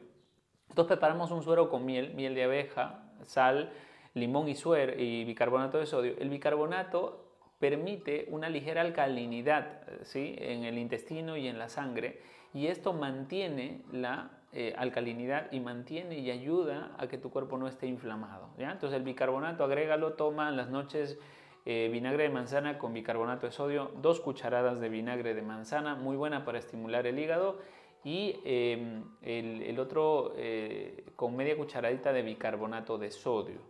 entonces 0.67 0.97
preparamos 0.97 1.31
un 1.31 1.43
suero 1.43 1.69
con 1.69 1.85
miel, 1.85 2.13
miel 2.13 2.35
de 2.35 2.43
abeja, 2.43 3.05
sal, 3.23 3.71
limón 4.15 4.49
y 4.49 4.55
suero 4.55 4.93
y 5.01 5.23
bicarbonato 5.23 5.77
de 5.77 5.85
sodio. 5.85 6.15
El 6.19 6.29
bicarbonato 6.29 7.25
permite 7.57 8.27
una 8.31 8.49
ligera 8.49 8.81
alcalinidad 8.81 9.83
¿sí? 10.03 10.35
en 10.39 10.65
el 10.65 10.77
intestino 10.77 11.37
y 11.37 11.47
en 11.47 11.57
la 11.57 11.69
sangre 11.69 12.19
y 12.53 12.67
esto 12.67 12.91
mantiene 12.91 13.81
la 13.93 14.41
eh, 14.51 14.73
alcalinidad 14.77 15.49
y 15.53 15.61
mantiene 15.61 16.19
y 16.19 16.31
ayuda 16.31 16.91
a 16.97 17.07
que 17.07 17.17
tu 17.17 17.29
cuerpo 17.29 17.57
no 17.57 17.69
esté 17.69 17.87
inflamado. 17.87 18.49
¿ya? 18.57 18.73
Entonces 18.73 18.97
el 18.97 19.03
bicarbonato, 19.03 19.63
agrégalo, 19.63 20.15
toma 20.15 20.49
en 20.49 20.57
las 20.57 20.69
noches 20.69 21.17
eh, 21.67 21.89
vinagre 21.91 22.23
de 22.23 22.29
manzana 22.29 22.77
con 22.77 22.93
bicarbonato 22.93 23.47
de 23.47 23.51
sodio, 23.51 23.91
dos 23.99 24.19
cucharadas 24.19 24.79
de 24.79 24.87
vinagre 24.87 25.33
de 25.33 25.41
manzana, 25.41 25.95
muy 25.95 26.15
buena 26.15 26.45
para 26.45 26.59
estimular 26.59 27.07
el 27.07 27.17
hígado 27.17 27.59
y 28.03 28.39
em, 28.45 29.03
el, 29.23 29.79
otro 29.79 30.33
eh, 30.37 31.05
con 31.15 31.35
media 31.35 31.57
cucharadita 31.57 32.13
de 32.13 32.21
bicarbonato 32.21 32.99
de 32.99 33.09
sodio. 33.09 33.61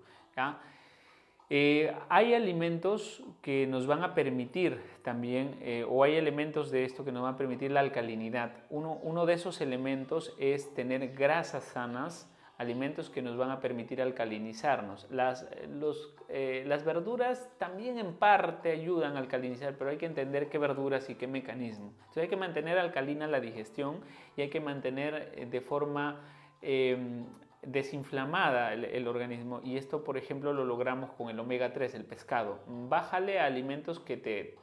Eh, 1.49 1.95
hay 2.10 2.34
alimentos 2.34 3.23
que 3.41 3.65
nos 3.65 3.88
van 3.88 4.03
a 4.03 4.13
permitir 4.13 4.81
también, 5.01 5.58
o 5.88 6.03
hay 6.03 6.15
elementos 6.15 6.71
de 6.71 6.84
esto 6.84 7.05
que 7.05 7.13
nos 7.13 7.23
van 7.23 7.36
a 7.36 7.38
permitir 7.38 7.71
la 7.71 7.79
alcalinidad. 7.79 8.51
Uno, 8.69 8.99
uno 9.03 9.25
de 9.25 9.36
esos 9.36 9.62
elementos 9.62 10.36
es 10.38 10.73
tener 10.73 11.13
grasas 11.13 11.63
sanas, 11.63 12.29
alimentos 12.58 13.10
que 13.10 13.22
nos 13.22 13.38
van 13.38 13.52
a 13.52 13.60
permitir 13.60 14.02
alcalinizarnos. 14.02 15.08
Las, 15.10 15.48
los, 15.70 16.13
eh, 16.30 16.63
las 16.68 16.86
verduras 16.86 17.50
también 17.58 17.98
en 17.98 18.13
parte 18.13 18.72
ayudan 18.72 19.18
a 19.18 19.20
alcalinizar, 19.20 19.76
pero 19.78 19.89
hay 19.89 19.98
que 19.98 20.06
entender 20.06 20.50
qué 20.50 20.58
verduras 20.58 21.10
y 21.10 21.15
qué 21.15 21.28
mecanismo. 21.28 21.94
Entonces 21.98 22.24
hay 22.24 22.30
que 22.30 22.38
mantener 22.38 22.78
alcalina 22.78 23.28
la 23.28 23.39
digestión 23.39 24.00
y 24.38 24.41
hay 24.41 24.50
que 24.50 24.62
mantener 24.62 25.50
de 25.50 25.62
forma 25.62 26.22
em, 26.62 27.26
desinflamada 27.65 28.74
el, 28.74 29.08
organismo 29.08 29.60
y 29.63 29.78
esto 29.78 30.04
por 30.04 30.18
ejemplo 30.18 30.54
lo 30.54 30.65
logramos 30.65 31.12
con 31.12 31.30
el 31.30 31.39
omega 31.39 31.74
3, 31.74 31.96
el 31.96 32.06
pescado. 32.06 32.60
Bájale 32.68 33.39
a 33.39 33.46
alimentos 33.46 34.00
que 34.00 34.18
te, 34.18 34.56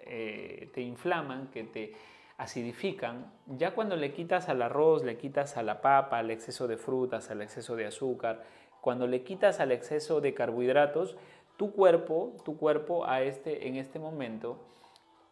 eh, 0.00 0.70
te 0.72 0.80
inflaman, 0.80 1.48
que 1.48 1.64
te 1.64 1.92
acidifican. 2.36 3.32
Ya 3.46 3.74
cuando 3.74 3.96
le 3.96 4.12
quitas 4.12 4.48
al 4.48 4.62
arroz, 4.62 5.04
le 5.04 5.16
quitas 5.16 5.56
a 5.56 5.62
la 5.62 5.80
papa, 5.80 6.18
al 6.18 6.30
exceso 6.30 6.66
de 6.66 6.76
frutas, 6.76 7.30
al 7.30 7.42
exceso 7.42 7.76
de 7.76 7.86
azúcar, 7.86 8.42
cuando 8.80 9.06
le 9.06 9.22
quitas 9.22 9.60
al 9.60 9.72
exceso 9.72 10.20
de 10.20 10.34
carbohidratos, 10.34 11.16
tu 11.56 11.72
cuerpo, 11.72 12.36
tu 12.44 12.56
cuerpo 12.56 13.06
a 13.06 13.22
este, 13.22 13.68
en 13.68 13.76
este 13.76 13.98
momento 13.98 14.58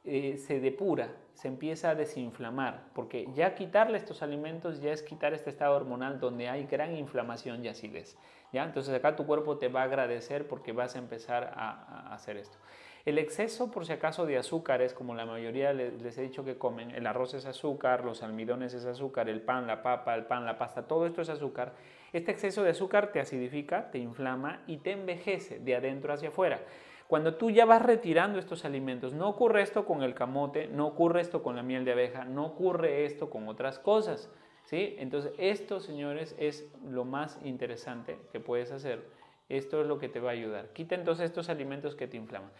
eh, 0.04 0.36
se 0.36 0.58
depura, 0.58 1.10
se 1.34 1.48
empieza 1.48 1.90
a 1.90 1.94
desinflamar, 1.94 2.84
porque 2.92 3.28
ya 3.34 3.54
quitarle 3.54 3.98
estos 3.98 4.22
alimentos 4.22 4.80
ya 4.80 4.92
es 4.92 5.02
quitar 5.02 5.32
este 5.32 5.50
estado 5.50 5.76
hormonal 5.76 6.18
donde 6.18 6.48
hay 6.48 6.66
gran 6.66 6.96
inflamación 6.96 7.64
y 7.64 7.68
acidez. 7.68 8.16
¿ya? 8.52 8.64
Entonces 8.64 8.94
acá 8.94 9.14
tu 9.14 9.26
cuerpo 9.26 9.58
te 9.58 9.68
va 9.68 9.82
a 9.82 9.84
agradecer 9.84 10.48
porque 10.48 10.72
vas 10.72 10.96
a 10.96 10.98
empezar 10.98 11.52
a, 11.54 12.12
hacer 12.12 12.36
esto. 12.36 12.58
El 13.04 13.18
exceso, 13.18 13.70
por 13.70 13.84
si 13.84 13.92
acaso, 13.92 14.26
de 14.26 14.38
azúcares, 14.38 14.94
como 14.94 15.14
la 15.14 15.26
mayoría 15.26 15.72
les, 15.72 16.16
he 16.16 16.22
dicho 16.22 16.44
que 16.44 16.56
comen, 16.56 16.92
el 16.92 17.06
arroz 17.06 17.34
es 17.34 17.46
azúcar, 17.46 18.04
los 18.04 18.22
almidones 18.22 18.74
es 18.74 18.84
azúcar, 18.84 19.28
el 19.28 19.40
pan, 19.40 19.66
la 19.66 19.82
papa, 19.82 20.14
el 20.14 20.26
pan, 20.26 20.44
la 20.44 20.56
pasta, 20.56 20.86
todo 20.86 21.06
esto 21.06 21.20
es 21.20 21.28
azúcar. 21.28 21.72
Este 22.12 22.30
exceso 22.30 22.62
de 22.62 22.70
azúcar 22.70 23.10
te 23.10 23.18
acidifica, 23.18 23.90
te 23.90 23.98
inflama 23.98 24.62
y 24.68 24.76
te 24.76 24.92
envejece 24.92 25.58
de 25.58 25.74
adentro 25.74 26.12
hacia 26.12 26.28
afuera. 26.28 26.60
Cuando 27.08 27.34
tú 27.34 27.50
ya 27.50 27.64
vas 27.64 27.82
retirando 27.82 28.38
estos 28.38 28.64
alimentos, 28.64 29.12
no 29.12 29.28
ocurre 29.28 29.62
esto 29.62 29.84
con 29.84 30.02
el 30.02 30.14
camote, 30.14 30.68
no 30.68 30.86
ocurre 30.86 31.20
esto 31.20 31.42
con 31.42 31.56
la 31.56 31.62
miel 31.62 31.84
de 31.84 31.92
abeja, 31.92 32.24
no 32.24 32.46
ocurre 32.46 33.04
esto 33.04 33.28
con 33.28 33.48
otras 33.48 33.80
cosas. 33.80 34.30
¿sí? 34.64 34.94
Entonces, 34.98 35.32
esto, 35.38 35.80
señores, 35.80 36.36
es 36.38 36.70
lo 36.88 37.04
más 37.04 37.40
interesante 37.44 38.18
que 38.30 38.38
puedes 38.38 38.70
hacer. 38.70 39.04
Esto 39.52 39.82
es 39.82 39.86
lo 39.86 39.98
que 39.98 40.08
te 40.08 40.18
va 40.18 40.30
a 40.30 40.32
ayudar. 40.32 40.68
Quita 40.72 40.94
entonces 40.94 41.26
estos 41.26 41.50
alimentos 41.50 41.94
que 41.94 42.06
te 42.06 42.16
inflaman. 42.16 42.50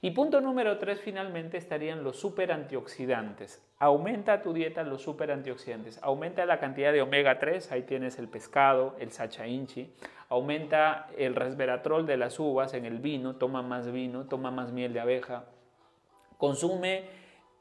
Y 0.00 0.12
punto 0.12 0.40
número 0.40 0.78
tres, 0.78 1.00
finalmente, 1.00 1.58
estarían 1.58 2.02
los 2.02 2.16
super 2.16 2.52
antioxidantes. 2.52 3.62
Aumenta 3.78 4.40
tu 4.40 4.54
dieta 4.54 4.82
los 4.82 5.02
super 5.02 5.30
antioxidantes. 5.30 5.98
Aumenta 6.02 6.46
la 6.46 6.58
cantidad 6.58 6.92
de 6.92 7.02
omega 7.02 7.38
3, 7.38 7.70
ahí 7.72 7.82
tienes 7.82 8.18
el 8.18 8.28
pescado, 8.28 8.96
el 8.98 9.10
sacha 9.10 9.46
inchi. 9.46 9.92
Aumenta 10.30 11.10
el 11.18 11.34
resveratrol 11.34 12.06
de 12.06 12.16
las 12.16 12.38
uvas 12.38 12.72
en 12.72 12.86
el 12.86 12.98
vino, 12.98 13.36
toma 13.36 13.60
más 13.60 13.92
vino, 13.92 14.24
toma 14.24 14.50
más 14.50 14.72
miel 14.72 14.94
de 14.94 15.00
abeja. 15.00 15.44
Consume 16.38 17.04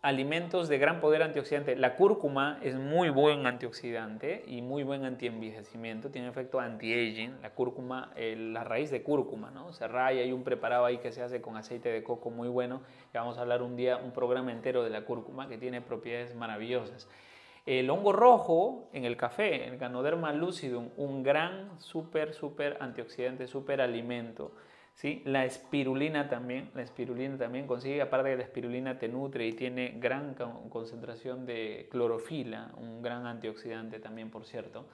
alimentos 0.02 0.70
de 0.70 0.78
gran 0.78 1.00
poder 1.00 1.24
antioxidante. 1.24 1.76
La 1.76 1.96
cúrcuma 1.96 2.60
es 2.62 2.76
muy 2.76 3.10
buen 3.10 3.46
antioxidante 3.46 4.44
y 4.48 4.62
muy 4.62 4.84
buen 4.84 5.06
antienvejecimiento, 5.06 6.10
tiene 6.10 6.28
efecto 6.28 6.60
anti-aging. 6.60 7.42
La 7.42 7.50
cúrcuma, 7.52 8.14
la 8.16 8.64
raíz 8.64 8.92
de 8.92 9.02
cúrcuma, 9.02 9.52
¿no? 9.52 9.74
Se 9.74 9.88
raya, 9.88 10.22
hay 10.22 10.32
un 10.32 10.44
preparado 10.44 10.86
ahí 10.86 11.00
que 11.00 11.12
se 11.12 11.22
hace 11.24 11.42
con 11.42 11.58
aceite 11.58 11.90
de 11.90 12.04
coco 12.04 12.30
muy 12.30 12.48
bueno. 12.48 12.82
Ya 13.14 13.22
vamos 13.22 13.38
a 13.38 13.42
hablar 13.42 13.62
un 13.62 13.76
día, 13.76 13.98
un 13.98 14.12
programa 14.12 14.52
entero 14.52 14.84
de 14.84 14.90
la 14.90 15.02
cúrcuma 15.02 15.48
que 15.48 15.58
tiene 15.58 15.82
propiedades 15.82 16.36
maravillosas. 16.36 17.10
El 17.66 17.90
hongo 17.90 18.14
rojo 18.14 18.88
en 18.94 19.04
el 19.04 19.18
café, 19.18 19.68
el 19.68 19.78
Ganoderma 19.78 20.32
lucidum, 20.32 20.90
un 20.96 21.22
gran 21.22 21.78
súper, 21.82 22.34
súper 22.34 22.78
antioxidante, 22.80 23.48
súper 23.48 23.82
alimento 23.82 24.54
¿sí? 24.98 25.22
La 25.26 25.46
espirulina 25.46 26.28
también, 26.28 26.72
la 26.74 26.82
espirulina 26.82 27.38
también 27.38 27.68
consigue, 27.68 28.02
aparte 28.02 28.30
de 28.30 28.38
la 28.38 28.44
espirulina 28.44 28.98
te 28.98 29.08
nutre 29.08 29.48
y 29.48 29.54
tiene 29.54 29.94
gran 30.00 30.36
concentración 30.70 31.46
de 31.46 31.88
clorofila, 31.92 32.72
un 32.78 33.02
gran 33.02 33.26
antioxidante 33.28 34.00
también, 34.00 34.30
por 34.32 34.46
cierto. 34.46 34.86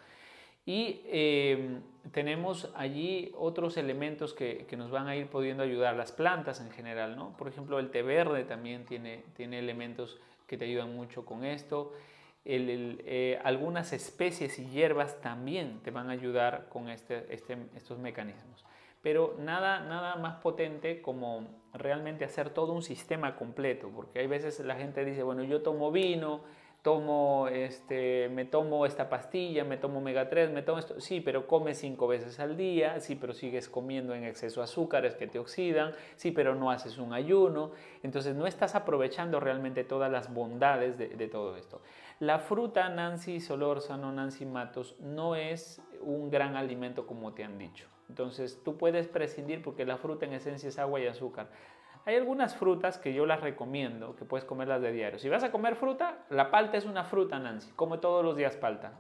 Y 0.66 1.02
em, 1.08 1.82
tenemos 2.12 2.70
allí 2.76 3.32
otros 3.38 3.76
elementos 3.78 4.34
que, 4.34 4.68
nos 4.78 4.92
van 4.92 5.08
a 5.08 5.16
ir 5.16 5.28
pudiendo 5.28 5.64
ayudar, 5.64 5.96
las 5.96 6.12
plantas 6.12 6.60
en 6.62 6.72
general, 6.72 7.16
¿no? 7.16 7.36
Por 7.38 7.48
ejemplo, 7.48 7.80
el 7.80 7.90
té 7.90 8.02
verde 8.02 8.44
también 8.44 8.86
tiene, 8.86 9.24
tiene 9.36 9.60
elementos 9.60 10.20
que 10.48 10.58
te 10.58 10.66
ayudan 10.66 10.94
mucho 10.96 11.26
con 11.26 11.46
esto. 11.46 11.94
Eh, 12.46 13.40
algunas 13.44 13.94
especies 13.94 14.60
y 14.60 14.68
hierbas 14.68 15.22
también 15.22 15.80
te 15.80 15.92
van 15.92 16.10
a 16.10 16.14
ayudar 16.14 16.68
con 16.68 16.90
este, 16.90 17.26
este 17.34 17.58
estos 17.76 18.00
mecanismos 18.00 18.66
pero 19.04 19.36
nada, 19.38 19.82
nada 19.82 20.16
más 20.16 20.38
potente 20.38 21.02
como 21.02 21.62
realmente 21.74 22.26
hacer 22.26 22.50
todo 22.50 22.74
un 22.74 22.82
sistema 22.82 23.36
completo, 23.36 23.92
porque 23.94 24.20
hay 24.20 24.28
veces 24.28 24.60
la 24.62 24.76
gente 24.76 25.06
dice, 25.06 25.22
bueno, 25.22 25.44
yo 25.44 25.62
tomo 25.62 25.92
vino, 25.92 26.42
tomo 26.84 27.48
este, 27.48 28.30
me 28.30 28.46
tomo 28.46 28.86
esta 28.86 29.10
pastilla, 29.10 29.64
me 29.64 29.78
tomo 29.78 30.00
omega 30.00 30.30
3, 30.30 30.52
me 30.52 30.62
tomo 30.62 30.80
esto, 30.80 31.00
sí, 31.00 31.22
pero 31.22 31.48
comes 31.48 31.78
cinco 31.80 32.08
veces 32.08 32.40
al 32.40 32.58
día, 32.58 33.00
sí, 33.00 33.16
pero 33.16 33.34
sigues 33.34 33.70
comiendo 33.70 34.14
en 34.14 34.24
exceso 34.24 34.62
azúcares 34.62 35.16
que 35.16 35.28
te 35.28 35.40
oxidan, 35.40 35.94
sí, 36.16 36.32
pero 36.32 36.56
no 36.56 36.72
haces 36.72 36.98
un 36.98 37.14
ayuno, 37.14 37.72
entonces 38.04 38.36
no 38.36 38.48
estás 38.48 38.76
aprovechando 38.76 39.40
realmente 39.40 39.84
todas 39.84 40.12
las 40.12 40.34
bondades 40.34 40.98
de, 40.98 41.28
todo 41.28 41.56
esto. 41.58 41.82
La 42.20 42.40
fruta 42.40 42.90
Nancy 42.90 43.40
Solórzano, 43.40 44.12
Nancy 44.12 44.46
Matos, 44.46 44.98
no 45.00 45.36
es 45.36 45.82
un 46.02 46.30
gran 46.30 46.58
alimento 46.58 47.08
como 47.08 47.34
te 47.34 47.46
han 47.46 47.58
dicho. 47.58 47.93
Entonces 48.10 48.62
tú 48.64 48.78
puedes 48.78 49.08
prescindir 49.08 49.62
porque 49.62 49.86
la 49.86 49.98
fruta 49.98 50.26
en 50.26 50.34
esencia 50.34 50.70
es 50.70 50.80
agua 50.80 51.00
y 51.00 51.08
azúcar. 51.08 51.48
Hay 52.06 52.16
algunas 52.16 52.56
frutas 52.56 52.98
que 52.98 53.14
yo 53.14 53.26
las 53.26 53.42
recomiendo, 53.42 54.16
que 54.16 54.26
puedes 54.26 54.44
comerlas 54.44 54.82
de 54.82 54.92
diario. 54.92 55.20
Si 55.20 55.30
vas 55.30 55.44
a 55.44 55.52
comer 55.52 55.76
fruta, 55.76 56.18
la 56.30 56.52
palta 56.52 56.78
es 56.78 56.86
una 56.86 57.06
fruta, 57.06 57.40
Nancy. 57.40 57.72
Come 57.76 57.98
todos 57.98 58.26
los 58.26 58.36
días 58.36 58.58
palta. 58.58 58.92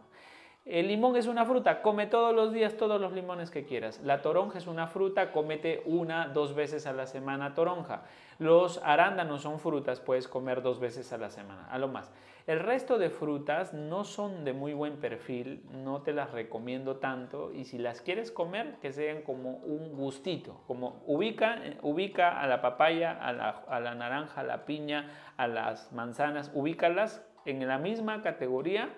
El 0.65 0.87
limón 0.87 1.17
es 1.17 1.27
una 1.27 1.45
fruta, 1.45 1.81
come 1.81 2.07
todos 2.07 2.33
los 2.33 2.53
días 2.53 2.77
todos 2.77 3.01
los 3.01 3.11
limones 3.11 3.51
que 3.51 3.65
quieras. 3.65 3.99
La 4.01 4.21
toronja 4.21 4.57
es 4.57 4.67
una 4.67 4.87
fruta, 4.87 5.33
cómete 5.33 5.83
una, 5.85 6.29
dos 6.29 6.55
veces 6.55 6.87
a 6.87 6.93
la 6.93 7.05
semana 7.05 7.53
toronja. 7.53 8.03
Los 8.39 8.79
arándanos 8.81 9.41
son 9.41 9.59
frutas, 9.59 9.99
puedes 9.99 10.29
comer 10.29 10.61
dos 10.61 10.79
veces 10.79 11.11
a 11.11 11.17
la 11.17 11.29
semana, 11.29 11.67
a 11.69 11.77
lo 11.77 11.89
más. 11.89 12.13
El 12.45 12.59
resto 12.59 12.97
de 12.97 13.09
frutas 13.09 13.73
no 13.73 14.03
son 14.03 14.43
de 14.43 14.51
muy 14.51 14.73
buen 14.73 14.97
perfil, 14.97 15.63
no 15.71 16.01
te 16.01 16.11
las 16.11 16.31
recomiendo 16.31 16.97
tanto 16.97 17.53
y 17.53 17.63
si 17.63 17.77
las 17.77 18.01
quieres 18.01 18.31
comer, 18.31 18.75
que 18.81 18.91
sean 18.91 19.21
como 19.21 19.57
un 19.59 19.95
gustito, 19.95 20.61
como 20.67 21.01
ubica, 21.07 21.61
ubica 21.81 22.41
a 22.41 22.47
la 22.47 22.61
papaya, 22.61 23.13
a 23.13 23.31
la, 23.31 23.49
a 23.49 23.79
la 23.79 23.95
naranja, 23.95 24.41
a 24.41 24.43
la 24.43 24.65
piña, 24.65 25.09
a 25.37 25.47
las 25.47 25.93
manzanas, 25.93 26.51
ubícalas 26.53 27.25
en 27.45 27.65
la 27.65 27.77
misma 27.77 28.21
categoría 28.21 28.89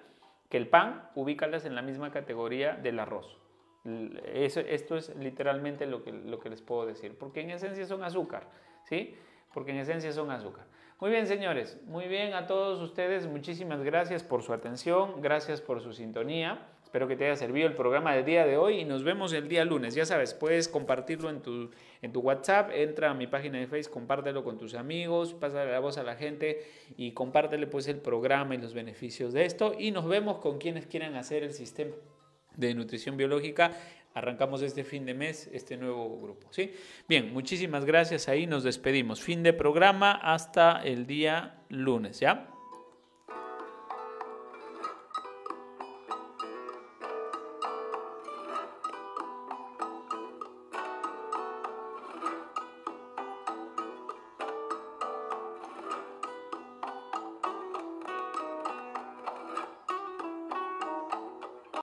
que 0.50 0.58
el 0.58 0.68
pan, 0.68 1.08
ubícalas 1.14 1.66
en 1.66 1.76
la 1.76 1.84
misma 1.84 2.12
categoría 2.12 2.74
del 2.74 3.00
arroz. 3.00 3.40
esto 3.84 4.98
es 4.98 5.16
literalmente 5.18 5.86
lo 5.86 6.04
que, 6.04 6.12
lo 6.12 6.40
que 6.40 6.50
les 6.50 6.64
puedo 6.64 6.88
decir, 6.88 7.16
porque 7.16 7.42
en 7.42 7.52
esencia 7.52 7.86
son 7.86 8.04
azúcar, 8.04 8.48
¿sí? 8.86 9.16
Porque 9.54 9.70
en 9.70 9.78
esencia 9.78 10.12
son 10.12 10.32
azúcar. 10.32 10.66
Muy 11.02 11.12
bien, 11.12 11.28
señores, 11.28 11.78
muy 11.88 12.08
bien 12.08 12.34
a 12.34 12.48
todos 12.48 12.82
ustedes, 12.82 13.28
muchísimas 13.28 13.84
gracias 13.84 14.24
por 14.24 14.44
su 14.44 14.54
atención, 14.54 15.22
gracias 15.22 15.60
por 15.60 15.82
su 15.82 15.92
sintonía. 15.92 16.70
Espero 16.86 17.06
que 17.10 17.18
te 17.18 17.26
haya 17.26 17.36
servido 17.36 17.68
el 17.68 17.74
programa 17.74 18.16
del 18.16 18.24
día 18.24 18.46
de 18.46 18.56
hoy 18.56 18.80
y 18.80 18.86
nos 18.86 19.04
vemos 19.04 19.34
el 19.34 19.50
día 19.50 19.66
lunes. 19.66 19.94
Ya 19.94 20.06
sabes, 20.06 20.34
puedes 20.34 20.70
compartirlo 20.70 21.30
en 21.30 21.42
tu, 21.42 21.70
en 22.02 22.14
tu 22.14 22.22
WhatsApp, 22.22 22.70
entra 22.74 23.12
a 23.12 23.14
mi 23.14 23.28
página 23.28 23.60
de 23.60 23.68
Facebook, 23.68 23.94
compártelo 23.94 24.46
con 24.46 24.58
tus 24.58 24.74
amigos, 24.74 25.34
pásale 25.34 25.70
la 25.70 25.80
voz 25.80 25.98
a 25.98 26.04
la 26.04 26.16
gente 26.16 26.66
y 26.96 27.12
compártele 27.12 27.68
pues 27.68 27.90
el 27.90 27.98
programa 27.98 28.56
y 28.56 28.60
los 28.60 28.74
beneficios 28.74 29.34
de 29.34 29.44
esto. 29.44 29.76
Y 29.78 29.92
nos 29.92 30.08
vemos 30.08 30.38
con 30.38 30.60
quienes 30.60 30.88
quieran 30.88 31.16
hacer 31.16 31.44
el 31.44 31.52
sistema 31.52 31.94
de 32.56 32.74
nutrición 32.74 33.18
biológica. 33.18 33.72
Arrancamos 34.16 34.62
este 34.62 34.86
fin 34.86 35.06
de 35.06 35.14
mes 35.14 35.50
este 35.52 35.76
nuevo 35.76 36.20
grupo, 36.22 36.48
¿sí? 36.50 36.74
Bien, 37.08 37.34
muchísimas 37.34 37.84
gracias. 37.84 38.30
Ahí 38.30 38.48
nos 38.48 38.64
despedimos. 38.64 39.22
Fin 39.22 39.44
de 39.44 39.52
programa 39.52 40.14
hasta 40.14 40.82
el 40.84 41.06
día 41.06 41.58
lunes, 41.68 42.22
¿ya? 42.22 42.55